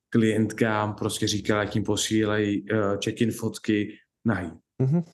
klientkám 0.08 0.94
prostě 0.94 1.28
říkal, 1.28 1.60
jak 1.60 1.74
jim 1.74 1.84
posílají 1.84 2.62
uh, 2.62 2.78
check-in 3.04 3.32
fotky 3.32 3.98
nahý. 4.24 4.50
Mm-hmm. 4.82 5.04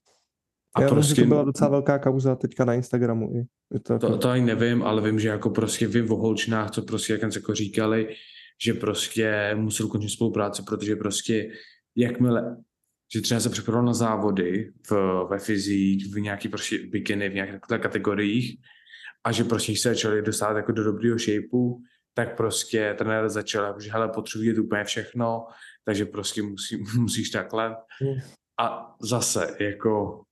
A 0.78 0.82
Já 0.82 0.88
prostě, 0.88 1.14
vím, 1.14 1.16
že 1.16 1.22
to 1.22 1.28
byla 1.28 1.44
docela 1.44 1.70
velká 1.70 1.98
kauza 1.98 2.36
teďka 2.36 2.64
na 2.64 2.74
Instagramu. 2.74 3.32
I. 3.34 3.38
Je 3.74 3.80
to, 3.80 3.92
jako... 3.92 4.08
to, 4.08 4.18
to 4.18 4.28
ani 4.28 4.44
nevím, 4.44 4.82
ale 4.82 5.02
vím, 5.02 5.18
že 5.18 5.28
jako 5.28 5.50
prostě 5.50 5.86
vím 5.86 6.12
o 6.12 6.16
holčinách, 6.16 6.70
co 6.70 6.82
prostě 6.82 7.12
jak 7.12 7.22
jako 7.34 7.54
říkali, 7.54 8.14
že 8.62 8.74
prostě 8.74 9.54
musel 9.54 9.86
ukončit 9.86 10.08
spolupráci, 10.08 10.62
protože 10.62 10.96
prostě 10.96 11.50
jakmile 11.96 12.56
že 13.14 13.20
třeba 13.20 13.40
se 13.40 13.50
připravoval 13.50 13.86
na 13.86 13.94
závody 13.94 14.72
v, 14.90 14.92
ve 15.30 15.38
fyzích, 15.38 16.14
v 16.14 16.20
nějaký 16.20 16.48
prostě 16.48 16.86
bikiny, 16.86 17.28
v 17.28 17.34
nějakých 17.34 17.60
kategoriích 17.60 18.60
a 19.24 19.32
že 19.32 19.44
prostě 19.44 19.76
se 19.76 19.88
začali 19.88 20.22
dostat 20.22 20.56
jako 20.56 20.72
do 20.72 20.84
dobrého 20.84 21.18
shapeu, 21.18 21.82
tak 22.14 22.36
prostě 22.36 22.94
trenér 22.98 23.28
začal, 23.28 23.64
jako, 23.64 23.80
že 23.80 23.92
hele, 23.92 24.08
potřebuje 24.08 24.60
úplně 24.60 24.84
všechno, 24.84 25.46
takže 25.84 26.04
prostě 26.04 26.42
musí, 26.42 26.76
musíš 26.98 27.30
takhle. 27.30 27.76
Hmm. 28.00 28.14
A 28.60 28.94
zase, 29.02 29.56
jako, 29.60 30.22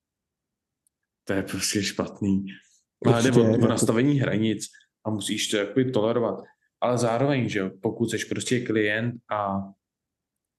to 1.27 1.33
je 1.33 1.43
prostě 1.43 1.83
špatný. 1.83 2.45
Ale 3.07 3.23
jde 3.23 3.31
o, 3.31 3.55
o 3.55 3.69
nastavení 3.69 4.21
hranic 4.21 4.67
a 5.07 5.11
musíš 5.11 5.49
to 5.49 5.57
jakoby 5.57 5.91
tolerovat. 5.91 6.45
Ale 6.81 6.99
zároveň, 6.99 7.49
že 7.49 7.71
pokud 7.83 8.11
jsi 8.11 8.19
prostě 8.29 8.61
klient 8.61 9.15
a 9.31 9.59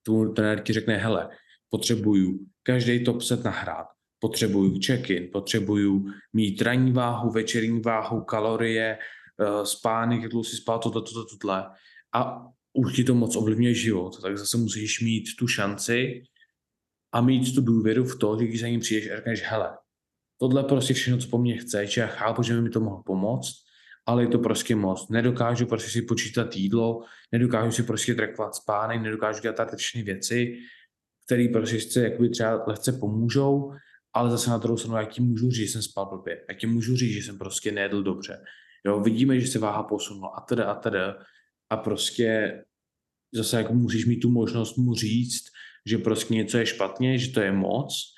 tu 0.03 0.33
trenér 0.33 0.63
ti 0.63 0.73
řekne, 0.73 0.97
hele, 0.97 1.29
potřebuju 1.69 2.39
každý 2.63 3.03
top 3.03 3.21
set 3.21 3.43
nahrát, 3.43 3.87
potřebuju 4.19 4.79
check-in, 4.85 5.29
potřebuju 5.33 6.05
mít 6.33 6.61
ranní 6.61 6.91
váhu, 6.91 7.29
večerní 7.29 7.81
váhu, 7.81 8.21
kalorie, 8.21 8.97
eh, 8.97 9.65
spánek, 9.65 10.21
jak 10.21 10.31
si 10.45 10.55
spát, 10.55 10.83
toto, 10.83 11.01
toto, 11.01 11.37
tohle. 11.37 11.69
A 12.15 12.47
už 12.73 12.95
ti 12.95 13.03
to 13.03 13.15
moc 13.15 13.35
ovlivňuje 13.35 13.73
život, 13.73 14.21
tak 14.21 14.37
zase 14.37 14.57
musíš 14.57 15.01
mít 15.01 15.25
tu 15.39 15.47
šanci 15.47 16.23
a 17.11 17.21
mít 17.21 17.55
tu 17.55 17.61
důvěru 17.61 18.03
v 18.03 18.19
to, 18.19 18.37
že 18.39 18.45
když 18.45 18.61
za 18.61 18.67
ním 18.67 18.79
přijdeš 18.79 19.11
a 19.11 19.15
řekneš, 19.15 19.43
hele, 19.43 19.77
tohle 20.37 20.63
prostě 20.63 20.93
všechno, 20.93 21.17
co 21.17 21.27
po 21.27 21.37
mně 21.37 21.57
chceš, 21.57 21.97
já 21.97 22.07
chápu, 22.07 22.43
že 22.43 22.61
mi 22.61 22.69
to 22.69 22.79
mohl 22.79 23.03
pomoct, 23.05 23.53
ale 24.05 24.23
je 24.23 24.27
to 24.27 24.39
prostě 24.39 24.75
moc. 24.75 25.09
Nedokážu 25.09 25.65
prostě 25.65 25.89
si 25.89 26.01
počítat 26.01 26.55
jídlo, 26.55 27.03
nedokážu 27.31 27.71
si 27.71 27.83
prostě 27.83 28.15
trackovat 28.15 28.55
spánek, 28.55 29.01
nedokážu 29.01 29.41
dělat 29.41 29.75
všechny 29.75 30.03
věci, 30.03 30.57
který 31.25 31.49
prostě 31.49 31.99
jakoby 31.99 32.29
třeba 32.29 32.63
lehce 32.67 32.91
pomůžou, 32.91 33.73
ale 34.13 34.31
zase 34.31 34.49
na 34.49 34.57
druhou 34.57 34.77
stranu, 34.77 34.97
jak 34.97 35.09
ti 35.09 35.21
můžu 35.21 35.51
říct, 35.51 35.67
že 35.67 35.73
jsem 35.73 35.81
spal 35.81 36.05
blbě, 36.05 36.45
jak 36.49 36.57
ti 36.57 36.67
můžu 36.67 36.95
říct, 36.95 37.13
že 37.13 37.23
jsem 37.23 37.37
prostě 37.37 37.71
nejedl 37.71 38.03
dobře. 38.03 38.43
Jo, 38.85 38.99
vidíme, 38.99 39.39
že 39.39 39.47
se 39.47 39.59
váha 39.59 39.83
posunula 39.83 40.29
a 40.37 40.41
teda 40.41 40.65
a 40.65 40.75
teda 40.75 41.17
a 41.69 41.77
prostě 41.77 42.63
zase 43.33 43.57
jako 43.57 43.73
musíš 43.73 44.05
mít 44.05 44.19
tu 44.19 44.31
možnost 44.31 44.77
mu 44.77 44.93
říct, 44.93 45.43
že 45.85 45.97
prostě 45.97 46.33
něco 46.33 46.57
je 46.57 46.65
špatně, 46.65 47.17
že 47.17 47.31
to 47.31 47.41
je 47.41 47.51
moc 47.51 48.16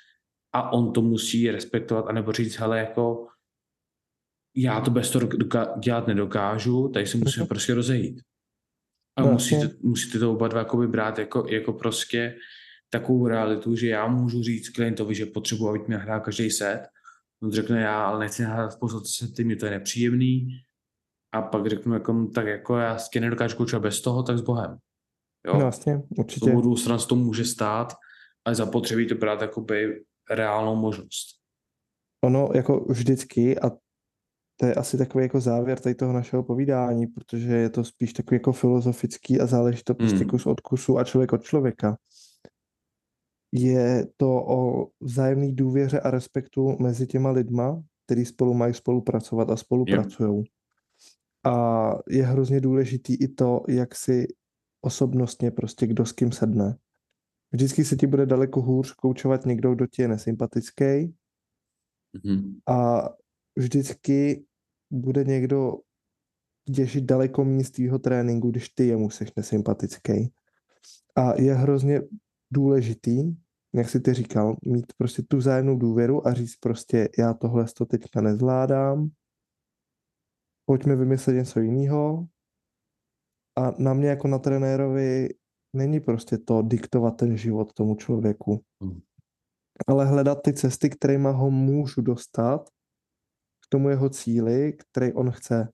a 0.54 0.74
on 0.74 0.94
to 0.94 1.02
musí 1.02 1.52
respektovat, 1.52 2.06
anebo 2.08 2.32
říct, 2.32 2.56
hele, 2.56 2.80
jako 2.80 3.28
já 4.56 4.82
to 4.82 4.92
bez 4.92 5.12
toho 5.12 5.28
dělat 5.80 6.08
nedokážu, 6.08 6.88
tady 6.88 7.08
se 7.08 7.18
musíme 7.18 7.44
mhm. 7.44 7.48
prostě 7.48 7.74
rozejít. 7.74 8.22
A 9.18 9.22
No, 9.22 9.32
musíte, 9.32 9.70
musíte 9.82 10.20
to 10.20 10.32
oba 10.32 10.48
dva 10.48 10.60
jakoby 10.60 10.88
brát 10.88 11.20
jako, 11.20 11.46
jako 11.50 11.74
prostě 11.74 12.36
takovou 12.90 13.28
realitu, 13.28 13.76
že 13.76 13.88
já 13.88 14.08
můžu 14.08 14.44
říct 14.44 14.70
klientovi, 14.70 15.16
že 15.16 15.26
potřebuji, 15.26 15.70
aby 15.70 15.80
mě 15.88 15.98
hrál 15.98 16.20
každý 16.20 16.52
set. 16.52 16.88
On 17.44 17.52
řekne, 17.52 17.82
já 17.82 18.06
ale 18.06 18.20
nechci 18.20 18.44
hrát 18.44 18.72
spoustu 18.72 19.00
sety, 19.06 19.44
mě 19.44 19.56
to 19.56 19.66
je 19.66 19.72
nepříjemný. 19.72 20.48
A 21.32 21.42
pak 21.42 21.68
řeknu, 21.68 21.94
jako, 21.94 22.14
no, 22.14 22.28
tak 22.28 22.48
jako 22.48 22.78
já 22.78 22.98
tě 23.14 23.20
nedokážu 23.20 23.58
koučovat 23.58 23.82
bez 23.82 24.02
toho, 24.02 24.24
tak 24.24 24.38
s 24.38 24.42
Bohem. 24.42 24.78
Jo? 25.48 25.54
No 25.54 25.66
jasně, 25.66 26.02
Z 26.16 26.20
určitě. 26.20 26.52
stranu 26.78 27.00
to 27.10 27.16
může 27.16 27.46
stát, 27.46 27.94
ale 28.46 28.56
zapotřebí 28.56 29.08
to 29.08 29.16
brát 29.16 29.42
jakoby 29.42 30.04
reálnou 30.30 30.76
možnost. 30.76 31.40
Ono 32.24 32.50
jako 32.56 32.86
vždycky, 32.90 33.60
a 33.60 33.70
to 34.60 34.66
je 34.66 34.74
asi 34.74 34.98
takový 34.98 35.24
jako 35.24 35.42
závěr 35.42 35.80
tady 35.80 35.96
toho 35.96 36.14
našeho 36.14 36.44
povídání, 36.44 37.08
protože 37.08 37.54
je 37.56 37.70
to 37.70 37.84
spíš 37.84 38.14
takový 38.14 38.36
jako 38.36 38.52
filozofický 38.54 39.40
a 39.40 39.46
záleží 39.46 39.84
to 39.84 39.96
prostě 39.96 40.18
Hmm. 40.18 40.30
kus 40.30 40.46
od 40.46 40.62
kusu 40.62 40.98
a 40.98 41.04
člověk 41.04 41.34
od 41.34 41.44
člověka. 41.44 41.98
Je 43.52 44.08
to 44.18 44.30
o 44.30 44.88
vzájemné 45.02 45.52
důvěře 45.52 46.00
a 46.00 46.12
respektu 46.12 46.78
mezi 46.80 47.08
těma 47.08 47.32
lidma, 47.32 47.84
který 48.06 48.26
spolu 48.26 48.54
mají 48.54 48.74
spolupracovat 48.74 49.50
a 49.50 49.56
spolupracují. 49.56 50.44
A 51.46 51.90
je 52.10 52.24
hrozně 52.24 52.62
důležitý 52.62 53.16
i 53.16 53.28
to, 53.28 53.62
jak 53.68 53.96
si 53.96 54.28
osobnostně 54.82 55.52
prostě 55.52 55.88
kdo 55.88 56.06
s 56.06 56.12
kým 56.12 56.32
sedne. 56.32 56.78
Vždycky 57.52 57.86
se 57.86 57.96
ti 57.96 58.08
bude 58.08 58.26
daleko 58.26 58.62
hůř 58.62 58.94
koučovat 58.94 59.46
někdo, 59.46 59.76
kdo 59.76 59.88
ti 59.88 60.02
je 60.02 60.08
nesympatický, 60.08 61.16
Mhm. 62.24 62.60
a 62.68 63.10
vždycky 63.56 64.46
bude 64.92 65.24
někdo 65.24 65.74
těžit 66.76 67.04
daleko 67.04 67.46
méně 67.46 67.64
z 67.64 67.72
tvýho 67.72 68.00
tréninku, 68.00 68.50
když 68.52 68.70
ty 68.70 68.88
jemu 68.88 69.10
seš 69.10 69.34
nesympatický. 69.36 70.34
A 71.16 71.42
je 71.42 71.54
hrozně 71.54 72.02
důležitý, 72.52 73.36
jak 73.74 73.90
jsi 73.90 74.00
ty 74.00 74.14
říkal, 74.14 74.58
mít 74.66 74.94
prostě 74.98 75.22
tu 75.22 75.38
vzájemnou 75.38 75.78
důvěru 75.78 76.28
a 76.28 76.34
říct 76.34 76.56
prostě, 76.56 77.10
já 77.20 77.34
tohle 77.34 77.66
to 77.78 77.86
teďka 77.86 78.22
nezvládám, 78.22 79.10
pojďme 80.66 80.96
vymyslet 80.96 81.34
něco 81.34 81.60
jiného. 81.60 82.28
A 83.56 83.74
na 83.78 83.94
mě 83.94 84.08
jako 84.10 84.28
na 84.28 84.40
trenérovi 84.40 85.30
není 85.74 86.00
prostě 86.00 86.38
to 86.38 86.62
diktovat 86.62 87.18
ten 87.18 87.38
život 87.38 87.74
tomu 87.74 87.96
člověku, 87.96 88.64
Hmm. 88.82 89.02
ale 89.88 90.06
hledat 90.06 90.38
ty 90.44 90.54
cesty, 90.54 90.90
kterými 90.90 91.30
ho 91.32 91.52
můžu 91.52 92.02
dostat 92.02 92.70
k 93.60 93.68
tomu 93.70 93.90
jeho 93.90 94.10
cíli, 94.10 94.74
který 94.74 95.14
on 95.14 95.32
chce. 95.32 95.70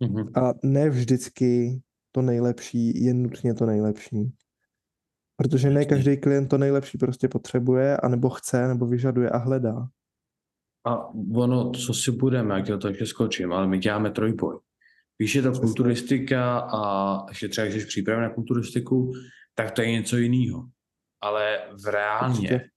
Mhm. 0.00 0.28
A 0.34 0.52
ne 0.64 0.90
vždycky 0.90 1.80
to 2.12 2.22
nejlepší 2.22 3.04
je 3.04 3.14
nutně 3.14 3.54
to 3.54 3.66
nejlepší. 3.66 4.32
Protože 5.36 5.70
ne 5.70 5.84
každý 5.84 6.16
klient 6.16 6.48
to 6.48 6.58
nejlepší 6.58 6.98
prostě 6.98 7.28
potřebuje, 7.28 7.96
anebo 7.96 8.30
chce, 8.30 8.68
nebo 8.68 8.86
vyžaduje 8.86 9.30
a 9.30 9.36
hledá. 9.36 9.88
A 10.84 11.08
ono, 11.34 11.70
co 11.70 11.94
si 11.94 12.10
budeme, 12.12 12.54
jak 12.54 12.66
to 12.66 12.78
takže 12.78 13.06
skočím, 13.06 13.52
ale 13.52 13.66
my 13.66 13.78
děláme 13.78 14.10
trojboj. 14.10 14.58
Když 15.20 15.34
je 15.34 15.42
to 15.42 15.52
kulturistika 15.52 16.58
a 16.58 17.24
ještě 17.28 17.48
třeba, 17.48 17.66
když 17.66 17.82
jsi 17.82 17.88
připraven 17.88 18.24
na 18.24 18.34
kulturistiku, 18.34 19.12
tak 19.54 19.70
to 19.70 19.82
je 19.82 19.90
něco 19.90 20.16
jiného. 20.16 20.68
Ale 21.20 21.68
v 21.82 21.86
reálně, 21.86 22.38
Určitě. 22.38 22.70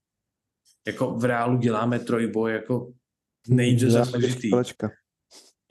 jako 0.87 1.11
v 1.11 1.25
reálu 1.25 1.57
děláme 1.57 1.99
trojboj 1.99 2.53
jako 2.53 2.93
nejde 3.47 3.89
za 3.89 4.05
složitý. 4.05 4.51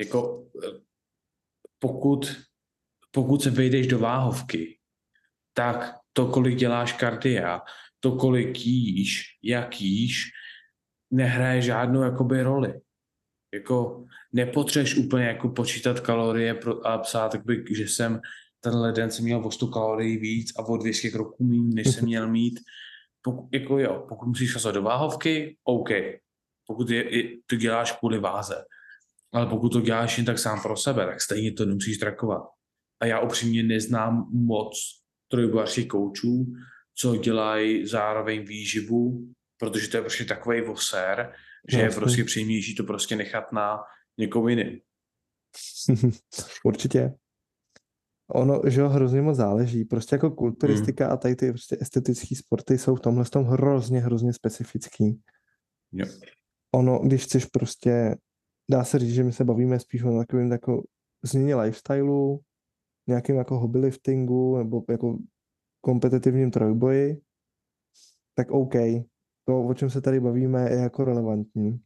Jako 0.01 0.47
eh, 0.65 0.81
pokud, 1.79 2.43
pokud 3.11 3.43
se 3.43 3.51
vejdeš 3.51 3.87
do 3.87 3.99
váhovky, 3.99 4.79
tak 5.53 5.99
to, 6.13 6.27
kolik 6.27 6.57
děláš 6.57 6.93
kardia, 6.93 7.61
to, 8.01 8.17
kolik 8.17 8.59
jíš, 8.67 9.23
jak 9.43 9.81
jíš, 9.81 10.31
nehraje 11.11 11.63
žádnou 11.63 12.03
jakoby 12.03 12.43
roli. 12.43 12.81
Jako 13.55 14.05
nepotřebuješ 14.33 14.97
úplně 14.97 15.25
jako 15.25 15.49
počítat 15.49 16.01
kalorie 16.01 16.55
pro, 16.55 16.87
a 16.87 16.99
psát, 16.99 17.35
jakoby, 17.35 17.65
že 17.71 17.83
jsem 17.83 18.21
tenhle 18.61 18.93
den 18.93 19.11
jsem 19.11 19.25
měl 19.25 19.47
o 19.47 19.51
100 19.51 19.67
kalorií 19.67 20.17
víc 20.17 20.53
a 20.59 20.63
o 20.63 20.77
200 20.77 21.11
kroků 21.11 21.45
méně, 21.45 21.75
než 21.75 21.95
jsem 21.95 22.05
měl 22.05 22.29
mít. 22.29 22.61
Pokud, 23.23 23.49
jako 23.53 23.79
jo, 23.79 24.07
pokud 24.09 24.27
musíš 24.27 24.53
šasat 24.53 24.75
do 24.75 24.83
váhovky, 24.83 25.57
OK. 25.65 25.89
Pokud 26.67 26.91
je, 26.91 27.17
je, 27.17 27.37
to 27.47 27.57
děláš 27.57 27.93
kvůli 27.93 28.19
váze. 28.19 28.65
Ale 29.33 29.47
pokud 29.47 29.69
to 29.73 29.81
děláš 29.81 30.19
jen 30.19 30.27
tak 30.27 30.39
sám 30.39 30.63
pro 30.63 30.77
sebe, 30.77 31.07
tak 31.07 31.21
stejně 31.21 31.53
to 31.53 31.67
nemusíš 31.67 31.99
trakovat. 31.99 32.43
A 33.01 33.07
já 33.07 33.21
upřímně 33.21 33.63
neznám 33.63 34.31
moc 34.33 35.03
trojbojařských 35.29 35.89
koučů, 35.89 36.47
co 36.95 37.17
dělají 37.17 37.87
zároveň 37.87 38.45
výživu, 38.45 39.27
protože 39.59 39.89
to 39.89 39.97
je 39.97 40.01
prostě 40.01 40.25
takový 40.25 40.61
voser, 40.61 41.33
že 41.69 41.79
je 41.79 41.85
Jasně. 41.85 42.01
prostě 42.01 42.25
příjemnější 42.25 42.75
to 42.75 42.85
prostě 42.85 43.17
nechat 43.17 43.53
na 43.53 43.79
někoho 44.19 44.49
jiným. 44.49 44.81
Určitě. 46.65 47.15
Ono, 48.35 48.61
že 48.69 48.81
jo, 48.81 48.89
hrozně 48.89 49.23
moc 49.23 49.37
záleží. 49.37 49.85
Prostě 49.85 50.15
jako 50.15 50.31
kulturistika 50.31 51.09
a 51.09 51.17
tady 51.17 51.37
ty 51.37 51.49
prostě 51.49 51.77
estetické 51.81 52.37
sporty 52.37 52.79
jsou 52.79 52.95
v 52.95 53.01
tomhle 53.01 53.25
tom 53.25 53.45
hrozně, 53.45 54.01
hrozně 54.01 54.33
specifický. 54.33 55.21
Jo. 55.93 56.07
Ono, 56.75 56.99
když 56.99 57.25
chceš 57.25 57.45
prostě, 57.45 58.17
dá 58.71 58.85
se 58.85 58.99
říct, 58.99 59.15
že 59.15 59.25
my 59.25 59.33
se 59.33 59.45
bavíme 59.45 59.81
spíš 59.81 60.03
o 60.03 60.19
takovým 60.19 60.53
jako 60.53 60.83
změně 61.23 61.57
lifestylu, 61.57 62.41
nějakým 63.07 63.37
jako 63.37 63.59
hobby 63.59 63.79
liftingu 63.79 64.59
nebo 64.59 64.85
jako 64.89 65.19
kompetitivním 65.81 66.51
trojboji, 66.51 67.21
tak 68.35 68.51
OK. 68.51 68.75
To, 69.53 69.63
o 69.63 69.75
čem 69.75 69.91
se 69.91 70.01
tady 70.01 70.21
bavíme, 70.21 70.71
je 70.71 70.77
jako 70.77 71.05
relevantní. 71.05 71.81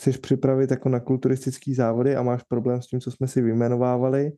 Chceš 0.00 0.16
připravit 0.16 0.70
jako 0.70 0.88
na 0.88 1.00
kulturistický 1.00 1.74
závody 1.74 2.16
a 2.16 2.22
máš 2.22 2.42
problém 2.42 2.82
s 2.82 2.86
tím, 2.86 3.00
co 3.00 3.10
jsme 3.10 3.28
si 3.28 3.42
vyjmenovávali, 3.42 4.32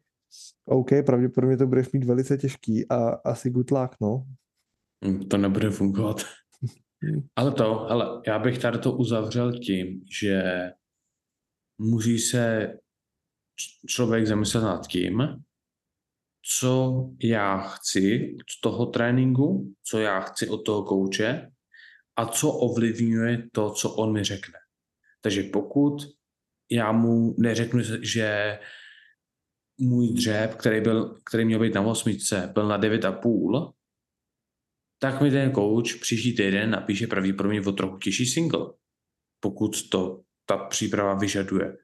OK, 0.65 0.89
pravděpodobně 1.07 1.57
to 1.57 1.67
budeš 1.67 1.93
mít 1.93 2.05
velice 2.05 2.39
těžký 2.39 2.89
a 2.89 3.09
asi 3.09 3.51
good 3.51 3.71
luck, 3.71 3.97
no. 4.01 4.25
Hm, 5.05 5.29
To 5.29 5.37
nebude 5.37 5.71
fungovat. 5.71 6.17
Hmm. 7.03 7.23
Ale 7.37 7.53
to, 7.53 7.91
ale 7.91 8.23
já 8.27 8.39
bych 8.39 8.59
tady 8.59 8.79
to 8.79 8.93
uzavřel 8.93 9.53
tím, 9.53 10.05
že 10.21 10.43
musí 11.79 12.19
se 12.19 12.75
člověk 13.87 14.27
zamyslet 14.27 14.65
nad 14.65 14.87
tím, 14.87 15.23
co 16.59 17.11
já 17.23 17.59
chci 17.59 18.37
z 18.51 18.61
toho 18.61 18.87
tréninku, 18.87 19.75
co 19.85 19.99
já 19.99 20.21
chci 20.21 20.49
od 20.49 20.59
toho 20.59 20.83
kouče 20.83 21.52
a 22.17 22.27
co 22.27 22.53
ovlivňuje 22.53 23.49
to, 23.53 23.71
co 23.71 23.91
on 23.91 24.13
mi 24.13 24.25
řekne. 24.25 24.59
Takže 25.21 25.43
pokud 25.43 25.97
já 26.71 26.93
mu 26.93 27.35
neřeknu, 27.39 27.81
že 28.03 28.59
můj 29.79 30.13
dřeb, 30.13 30.55
který, 30.55 30.81
byl, 30.81 31.17
který 31.25 31.45
měl 31.45 31.61
být 31.61 31.75
na 31.75 31.83
osmičce, 31.83 32.51
byl 32.55 32.69
na 32.69 32.79
9,5, 32.79 33.73
tak 34.99 35.21
mi 35.21 35.31
ten 35.31 35.55
coach 35.55 36.01
příští 36.01 36.37
týden 36.37 36.71
napíše 36.71 37.07
pravděpodobně 37.07 37.61
o 37.61 37.73
trochu 37.73 37.99
těžší 37.99 38.27
single, 38.27 38.67
pokud 39.41 39.89
to 39.89 40.21
ta 40.47 40.57
příprava 40.57 41.15
vyžaduje. 41.15 41.77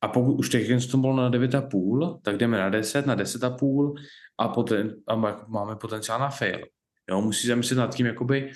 A 0.00 0.08
pokud 0.08 0.38
už 0.38 0.48
teď 0.48 0.90
to 0.90 0.96
bylo 0.96 1.16
na 1.16 1.30
9,5, 1.30 2.20
tak 2.22 2.36
jdeme 2.36 2.58
na 2.58 2.68
10, 2.68 3.06
na 3.06 3.16
10,5 3.16 3.94
a, 4.38 4.48
poten, 4.48 4.96
a 5.06 5.14
má- 5.16 5.44
máme 5.48 5.76
potenciál 5.76 6.20
na 6.20 6.28
fail. 6.28 6.66
Jo, 7.10 7.20
musí 7.20 7.46
zamyslet 7.46 7.78
nad 7.78 7.94
tím, 7.94 8.06
jakoby, 8.06 8.52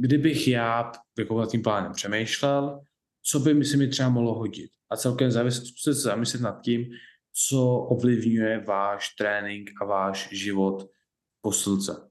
kdybych 0.00 0.48
já 0.48 0.92
jako 1.18 1.40
nad 1.40 1.50
tím 1.50 1.62
plánem 1.62 1.92
přemýšlel, 1.92 2.80
co 3.22 3.40
by 3.40 3.54
mi 3.54 3.64
se 3.64 3.76
mi 3.76 3.88
třeba 3.88 4.08
mohlo 4.08 4.34
hodit. 4.34 4.70
A 4.90 4.96
celkem 4.96 5.50
zkuste 5.50 5.94
se 5.94 6.00
zamyslet 6.00 6.42
nad 6.42 6.60
tím, 6.62 6.84
co 7.48 7.72
ovlivňuje 7.72 8.60
váš 8.60 9.08
trénink 9.18 9.70
a 9.82 9.84
váš 9.84 10.28
život 10.32 10.90
posilce. 11.40 12.10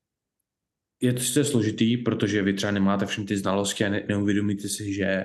Je 1.02 1.14
to 1.14 1.20
sice 1.20 1.44
složitý, 1.44 1.98
protože 1.98 2.42
vy 2.42 2.54
třeba 2.54 2.72
nemáte 2.72 3.06
všechny 3.06 3.26
ty 3.26 3.38
znalosti 3.38 3.86
a 3.86 3.90
ne, 3.90 4.06
neuvědomíte 4.08 4.70
si, 4.70 4.94
že 4.94 5.24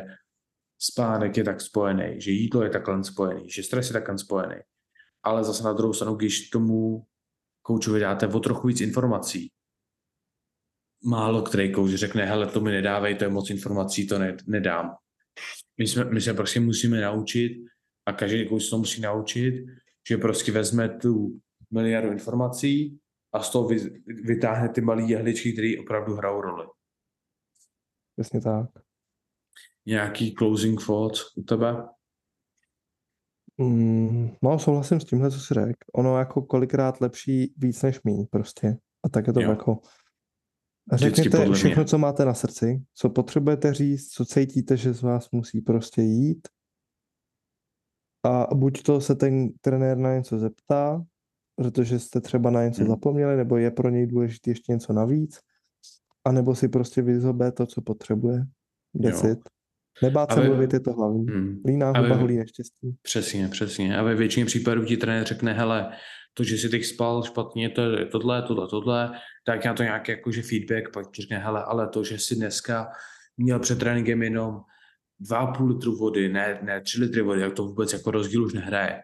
spánek 0.78 1.36
je 1.36 1.44
tak 1.44 1.60
spojený, 1.60 2.20
že 2.20 2.30
jídlo 2.30 2.62
je 2.62 2.70
takhle 2.70 3.04
spojený, 3.04 3.50
že 3.50 3.62
stres 3.62 3.86
je 3.86 3.92
takhle 3.92 4.18
spojený. 4.18 4.56
Ale 5.22 5.44
zase 5.44 5.62
na 5.62 5.72
druhou 5.72 5.92
stranu, 5.92 6.14
když 6.14 6.50
tomu 6.50 7.06
koučovi 7.62 8.00
dáte 8.00 8.26
o 8.26 8.40
trochu 8.40 8.66
víc 8.66 8.80
informací, 8.80 9.50
málo 11.04 11.42
který 11.42 11.72
kouč 11.72 11.90
řekne, 11.90 12.24
hele, 12.24 12.46
to 12.46 12.60
mi 12.60 12.70
nedávej, 12.70 13.14
to 13.14 13.24
je 13.24 13.30
moc 13.30 13.50
informací, 13.50 14.06
to 14.06 14.18
ne, 14.18 14.36
nedám. 14.46 14.96
My, 15.78 15.86
jsme, 15.86 16.04
my 16.04 16.20
se 16.20 16.34
prostě 16.34 16.60
musíme 16.60 17.00
naučit 17.00 17.64
a 18.06 18.12
každý 18.12 18.48
kouč 18.48 18.64
se 18.64 18.70
to 18.70 18.78
musí 18.78 19.00
naučit, 19.00 19.66
že 20.08 20.16
prostě 20.16 20.52
vezme 20.52 20.88
tu 20.88 21.40
miliardu 21.70 22.12
informací 22.12 23.00
a 23.32 23.42
z 23.42 23.50
toho 23.50 23.68
vy, 23.68 24.02
vytáhne 24.06 24.68
ty 24.68 24.80
malé 24.80 25.02
jehličky, 25.02 25.52
které 25.52 25.74
opravdu 25.80 26.14
hrajou 26.14 26.40
roli. 26.40 26.66
Přesně 28.16 28.40
tak. 28.40 28.70
Nějaký 29.86 30.34
closing 30.34 30.86
thoughts 30.86 31.36
u 31.36 31.42
tebe? 31.42 31.88
Mm, 33.58 34.30
no, 34.42 34.58
souhlasím 34.58 35.00
s 35.00 35.04
tímhle, 35.04 35.30
co 35.30 35.40
jsi 35.40 35.54
řekl. 35.54 35.78
Ono 35.94 36.18
jako 36.18 36.42
kolikrát 36.42 37.00
lepší 37.00 37.54
víc 37.56 37.82
než 37.82 38.02
míň 38.02 38.26
prostě. 38.30 38.76
A 39.04 39.08
tak 39.08 39.26
je 39.26 39.32
to 39.32 39.40
Jo. 39.40 39.50
jako... 39.50 39.80
Řekněte 40.92 41.52
všechno, 41.52 41.82
mě. 41.82 41.88
co 41.88 41.98
máte 41.98 42.24
na 42.24 42.34
srdci, 42.34 42.82
co 42.94 43.10
potřebujete 43.10 43.74
říct, 43.74 44.08
co 44.08 44.24
cítíte, 44.24 44.76
že 44.76 44.92
z 44.94 45.02
vás 45.02 45.30
musí 45.32 45.60
prostě 45.60 46.02
jít. 46.02 46.48
A 48.24 48.54
buď 48.54 48.82
to 48.82 49.00
se 49.00 49.14
ten 49.14 49.48
trenér 49.60 49.98
na 49.98 50.14
něco 50.14 50.38
zeptá, 50.38 51.04
protože 51.56 51.98
jste 51.98 52.20
třeba 52.20 52.50
na 52.50 52.64
něco 52.64 52.80
Hmm. 52.80 52.90
zapomněli, 52.90 53.36
nebo 53.36 53.56
je 53.56 53.70
pro 53.70 53.90
něj 53.90 54.06
důležité 54.06 54.50
ještě 54.50 54.72
něco 54.72 54.92
navíc, 54.92 55.40
a 56.24 56.32
nebo 56.32 56.54
si 56.54 56.68
prostě 56.68 57.02
vyzobe 57.02 57.52
to, 57.52 57.66
co 57.66 57.82
potřebuje. 57.82 58.44
It. 59.30 59.38
Nebát 60.02 60.32
se 60.32 60.44
mluvit 60.44 60.72
je 60.72 60.80
to 60.80 60.92
hlavní. 60.92 61.26
Hmm. 61.26 61.62
Líná 61.66 61.86
huba 61.86 62.14
holí 62.14 62.36
neštěstí. 62.36 62.96
Přesně, 63.02 63.48
přesně. 63.48 63.98
A 63.98 64.02
ve 64.02 64.14
většině 64.14 64.46
případů 64.46 64.84
ti 64.84 64.96
trenér 64.96 65.26
řekne, 65.26 65.52
hele, 65.52 65.92
to, 66.34 66.44
že 66.44 66.58
jsi 66.58 66.68
teď 66.68 66.84
spal 66.84 67.22
špatně, 67.22 67.70
to 67.70 67.82
je 67.82 68.06
tohle, 68.06 68.42
tohle, 68.42 68.68
tohle, 68.68 69.12
tak 69.46 69.64
na 69.64 69.74
to 69.74 69.82
nějaký 69.82 70.10
jakože 70.10 70.42
feedback, 70.42 70.92
pak 70.92 71.10
ti 71.10 71.22
řekne, 71.22 71.38
hele, 71.38 71.64
ale 71.64 71.88
to, 71.88 72.04
že 72.04 72.18
jsi 72.18 72.34
dneska 72.34 72.88
měl 73.36 73.58
před 73.58 73.78
tréninkem 73.78 74.22
jenom 74.22 74.60
2,5 75.20 75.66
litru 75.66 75.96
vody, 75.96 76.28
ne, 76.28 76.58
ne 76.62 76.80
3 76.80 77.00
litry 77.00 77.22
vody, 77.22 77.40
tak 77.40 77.54
to 77.54 77.64
vůbec 77.64 77.92
jako 77.92 78.10
rozdíl 78.10 78.44
už 78.44 78.52
nehraje. 78.52 79.02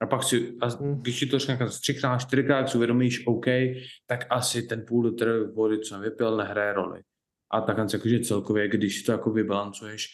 A 0.00 0.06
pak 0.06 0.22
si, 0.22 0.56
a 0.60 0.66
Hmm. 0.66 1.02
když 1.02 1.18
ti 1.18 1.26
to 1.26 1.38
řekne 1.38 1.66
třikrát, 1.68 2.18
čtyřikrát, 2.18 2.68
si 2.68 2.76
uvědomíš, 2.76 3.26
OK, 3.26 3.46
tak 4.06 4.26
asi 4.30 4.62
ten 4.62 4.84
půl 4.88 5.06
litr 5.06 5.50
vody, 5.54 5.78
co 5.78 5.88
jsem 5.88 6.00
vypil, 6.00 6.36
nehraje 6.36 6.72
roli. 6.72 7.00
A 7.50 7.60
tak 7.60 7.76
jakože 7.92 8.20
celkově, 8.20 8.68
když 8.68 8.98
si 8.98 9.04
to 9.04 9.12
jako 9.12 9.30
vybalancuješ, 9.30 10.08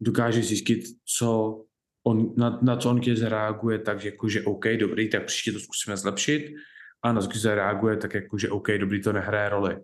dokážeš 0.00 0.48
zjistit, 0.48 0.80
co 1.18 1.60
on, 2.06 2.34
na, 2.36 2.58
na 2.62 2.76
co 2.76 2.90
on 2.90 3.00
tě 3.00 3.16
zareaguje, 3.16 3.78
tak 3.78 4.04
jakože 4.04 4.42
OK, 4.42 4.64
dobrý, 4.78 5.10
tak 5.10 5.26
příště 5.26 5.52
to 5.52 5.60
zkusíme 5.60 5.96
zlepšit. 5.96 6.54
A 7.02 7.12
na 7.12 7.20
co 7.20 7.38
zareaguje, 7.38 7.96
tak 7.96 8.14
jakože 8.14 8.50
OK, 8.50 8.68
dobrý, 8.78 9.02
to 9.02 9.12
nehraje 9.12 9.48
roli. 9.48 9.76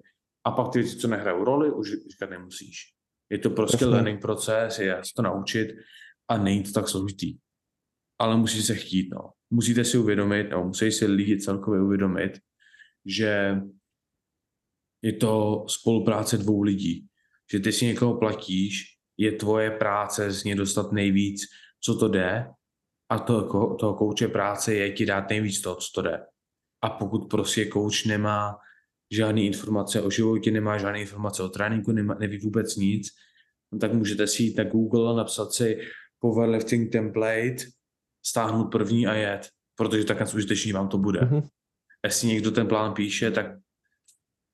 A 0.44 0.50
pak 0.50 0.72
ty 0.72 0.78
věci, 0.78 0.96
co 0.96 1.08
nehrajou 1.08 1.44
roli, 1.44 1.72
už 1.72 1.92
říkat 2.10 2.30
nemusíš. 2.30 2.92
Je 3.30 3.38
to 3.38 3.50
prostě 3.50 3.84
Jasně. 3.84 3.86
learning 3.86 4.20
proces, 4.20 4.78
je 4.78 4.96
se 4.96 5.12
to 5.16 5.22
naučit 5.22 5.76
a 6.28 6.38
není 6.38 6.62
to 6.62 6.72
tak 6.72 6.88
složitý. 6.88 7.38
Ale 8.18 8.36
musí 8.36 8.62
se 8.62 8.74
chtít, 8.74 9.08
no. 9.10 9.30
Musíte 9.50 9.84
si 9.84 9.98
uvědomit, 9.98 10.50
nebo 10.50 10.64
musí 10.64 10.92
si 10.92 11.06
lidi 11.06 11.40
celkově 11.40 11.82
uvědomit, 11.82 12.32
že 13.06 13.60
je 15.02 15.12
to 15.12 15.64
spolupráce 15.68 16.38
dvou 16.38 16.62
lidí. 16.62 17.06
Že 17.52 17.60
ty 17.60 17.72
si 17.72 17.86
někoho 17.86 18.18
platíš, 18.18 18.84
je 19.16 19.32
tvoje 19.32 19.70
práce 19.70 20.30
z 20.30 20.44
něj 20.44 20.54
dostat 20.54 20.92
nejvíc, 20.92 21.42
co 21.80 21.98
to 21.98 22.08
jde, 22.08 22.46
a 23.10 23.18
to, 23.18 23.42
toho 23.74 23.94
kouče 23.94 24.28
práce 24.28 24.74
je 24.74 24.92
ti 24.92 25.06
dát 25.06 25.30
nejvíc 25.30 25.60
toho, 25.60 25.76
co 25.76 25.88
to 25.94 26.02
jde. 26.02 26.26
A 26.82 26.90
pokud 26.90 27.30
prostě 27.30 27.64
kouč 27.64 28.04
nemá 28.04 28.58
žádné 29.10 29.42
informace 29.42 30.02
o 30.02 30.10
životě, 30.10 30.50
nemá 30.50 30.78
žádné 30.78 31.00
informace 31.00 31.42
o 31.42 31.48
tréninku, 31.48 31.92
nemá, 31.92 32.14
neví 32.14 32.38
vůbec 32.38 32.76
nic, 32.76 33.08
no 33.72 33.78
tak 33.78 33.92
můžete 33.92 34.26
si 34.26 34.42
jít 34.42 34.56
na 34.56 34.64
Google 34.64 35.12
a 35.12 35.16
napsat 35.16 35.52
si 35.52 35.80
powerlifting 36.18 36.92
template, 36.92 37.56
stáhnout 38.26 38.64
první 38.64 39.06
a 39.06 39.14
jet, 39.14 39.48
protože 39.74 40.04
tak 40.04 40.34
užitečný 40.34 40.72
vám 40.72 40.88
to 40.88 40.98
bude. 40.98 41.20
Mhm. 41.20 41.48
Jestli 42.04 42.28
někdo 42.28 42.50
ten 42.50 42.66
plán 42.66 42.94
píše, 42.94 43.30
tak 43.30 43.46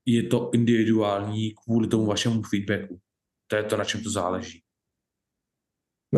je 0.07 0.23
to 0.23 0.51
individuální 0.55 1.55
kvůli 1.65 1.89
tomu 1.89 2.07
vašemu 2.07 2.43
feedbacku. 2.43 3.01
To 3.47 3.57
je 3.57 3.63
to, 3.63 3.77
na 3.77 3.85
čem 3.85 4.03
to 4.03 4.11
záleží. 4.11 4.63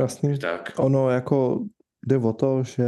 Jasný. 0.00 0.38
Tak, 0.38 0.72
Ono 0.78 1.10
jako 1.10 1.64
jde 2.06 2.18
o 2.18 2.32
to, 2.32 2.62
že 2.64 2.84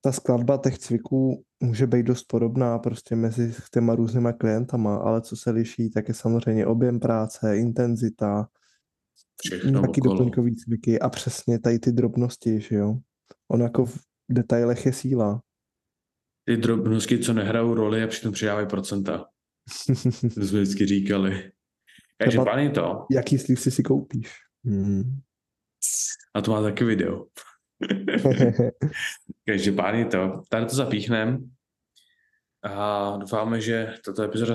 ta 0.00 0.12
skladba 0.12 0.58
těch 0.58 0.78
cviků 0.78 1.44
může 1.60 1.86
být 1.86 2.06
dost 2.06 2.24
podobná 2.24 2.78
prostě 2.78 3.16
mezi 3.16 3.54
těma 3.72 3.94
různýma 3.94 4.32
klientama, 4.32 4.96
ale 4.96 5.22
co 5.22 5.36
se 5.36 5.50
liší, 5.50 5.90
tak 5.90 6.08
je 6.08 6.14
samozřejmě 6.14 6.66
objem 6.66 7.00
práce, 7.00 7.58
intenzita, 7.58 8.48
všechno 9.44 9.70
nějaký 9.70 10.00
okolo. 10.00 10.14
doplňkový 10.14 10.56
cviky 10.56 11.00
a 11.00 11.08
přesně 11.08 11.58
tady 11.58 11.78
ty 11.78 11.92
drobnosti, 11.92 12.60
že 12.60 12.76
jo. 12.76 12.96
On 13.50 13.60
jako 13.60 13.86
v 13.86 13.98
detailech 14.30 14.86
je 14.86 14.92
síla. 14.92 15.42
Ty 16.44 16.56
drobnosti, 16.56 17.18
co 17.18 17.32
nehrajou 17.32 17.74
roli 17.74 18.02
a 18.02 18.06
přitom 18.06 18.32
přidávají 18.32 18.66
procenta. 18.66 19.26
To 20.34 20.46
jsme 20.46 20.60
vždycky 20.60 20.86
říkali. 20.86 21.52
Každopádně 22.18 22.70
to. 22.70 23.06
Jaký 23.10 23.38
slív 23.38 23.60
si 23.60 23.70
si 23.70 23.82
koupíš? 23.82 24.32
Hmm. 24.64 25.20
A 26.34 26.40
to 26.40 26.50
má 26.50 26.62
taky 26.62 26.84
video. 26.84 27.26
Každopádně 29.46 30.06
to. 30.06 30.42
Tady 30.48 30.66
to 30.66 30.76
zapíchnem. 30.76 31.50
A 32.62 33.16
doufáme, 33.16 33.60
že 33.60 33.94
tato 34.04 34.22
epizoda 34.22 34.54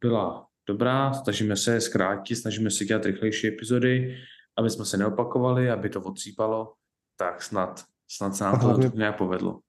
byla 0.00 0.46
dobrá. 0.68 1.14
Snažíme 1.14 1.56
se 1.56 1.80
zkrátit, 1.80 2.36
snažíme 2.36 2.70
se 2.70 2.84
dělat 2.84 3.04
rychlejší 3.04 3.48
epizody, 3.48 4.16
aby 4.58 4.70
jsme 4.70 4.84
se 4.84 4.96
neopakovali, 4.96 5.70
aby 5.70 5.90
to 5.90 6.00
odsýpalo. 6.00 6.74
Tak 7.16 7.42
snad, 7.42 7.84
snad 8.08 8.36
se 8.36 8.44
nám 8.44 8.60
to 8.60 8.96
nějak 8.96 9.18
povedlo. 9.18 9.60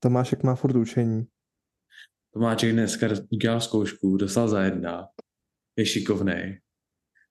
Tomášek 0.00 0.42
má 0.42 0.54
furt 0.54 0.76
učení. 0.76 1.26
Tomáček 2.32 2.72
dneska 2.72 3.06
udělal 3.30 3.60
zkoušku, 3.60 4.16
dostal 4.16 4.48
za 4.48 4.62
jedna, 4.62 5.08
je 5.76 5.86
šikovnej, 5.86 6.60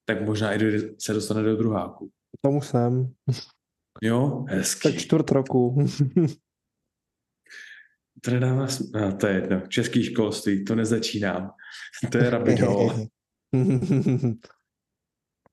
tak 0.06 0.21
možná 0.21 0.53
i 0.53 0.60
se 0.99 1.13
dostane 1.13 1.43
do 1.43 1.56
druháku. 1.56 2.12
Tomu 2.42 2.62
jsem. 2.62 3.13
Jo, 4.02 4.46
Tak 4.50 4.58
hezký. 4.58 4.98
čtvrt 4.98 5.32
roku. 5.32 5.86
To 8.24 8.32
nedává, 8.32 8.66
sm- 8.66 8.92
no, 9.02 9.18
to 9.18 9.28
je 9.28 9.36
jedno, 9.36 9.62
český 9.68 10.04
školství, 10.04 10.66
to 10.66 10.76
nezačínám. 10.76 11.52
To 12.12 12.18
je 12.18 12.30
rabbit 12.30 12.60
hole. 12.60 13.08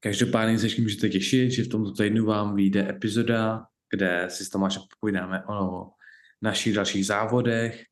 Každopádně 0.01 0.59
se 0.59 0.67
ještě 0.67 0.83
můžete 0.83 1.09
těšit, 1.09 1.51
že 1.51 1.65
v 1.65 1.69
tomto 1.69 1.93
týdnu 1.93 2.27
vám 2.27 2.57
vyjde 2.57 2.89
epizoda, 2.89 3.67
kde 3.91 4.27
si 4.29 4.45
s 4.45 4.51
Tomášem 4.51 4.83
popovídáme 4.91 5.45
o 5.45 5.91
našich 6.43 6.75
dalších 6.75 7.07
závodech, 7.07 7.85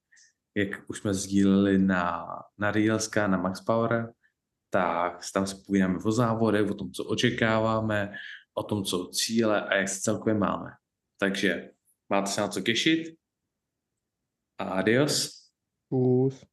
jak 0.56 0.68
už 0.90 0.98
jsme 0.98 1.14
sdíleli 1.14 1.78
na, 1.78 2.26
na 2.58 2.70
Reelska, 2.70 3.26
na 3.26 3.38
Max 3.38 3.60
Power, 3.60 4.12
tak 4.70 5.20
tam 5.34 5.46
se 5.46 5.56
povídáme 5.66 5.98
o 6.04 6.12
závodech, 6.12 6.70
o 6.70 6.74
tom, 6.74 6.92
co 6.92 7.04
očekáváme, 7.04 8.12
o 8.54 8.62
tom, 8.62 8.84
co 8.84 9.06
cíle 9.06 9.66
a 9.68 9.74
jak 9.74 9.88
se 9.88 10.00
celkově 10.00 10.34
máme. 10.34 10.70
Takže 11.18 11.70
máte 12.08 12.30
se 12.30 12.40
na 12.40 12.48
co 12.48 12.60
těšit. 12.60 13.16
Adios. 14.58 15.42
Kus. 15.88 16.51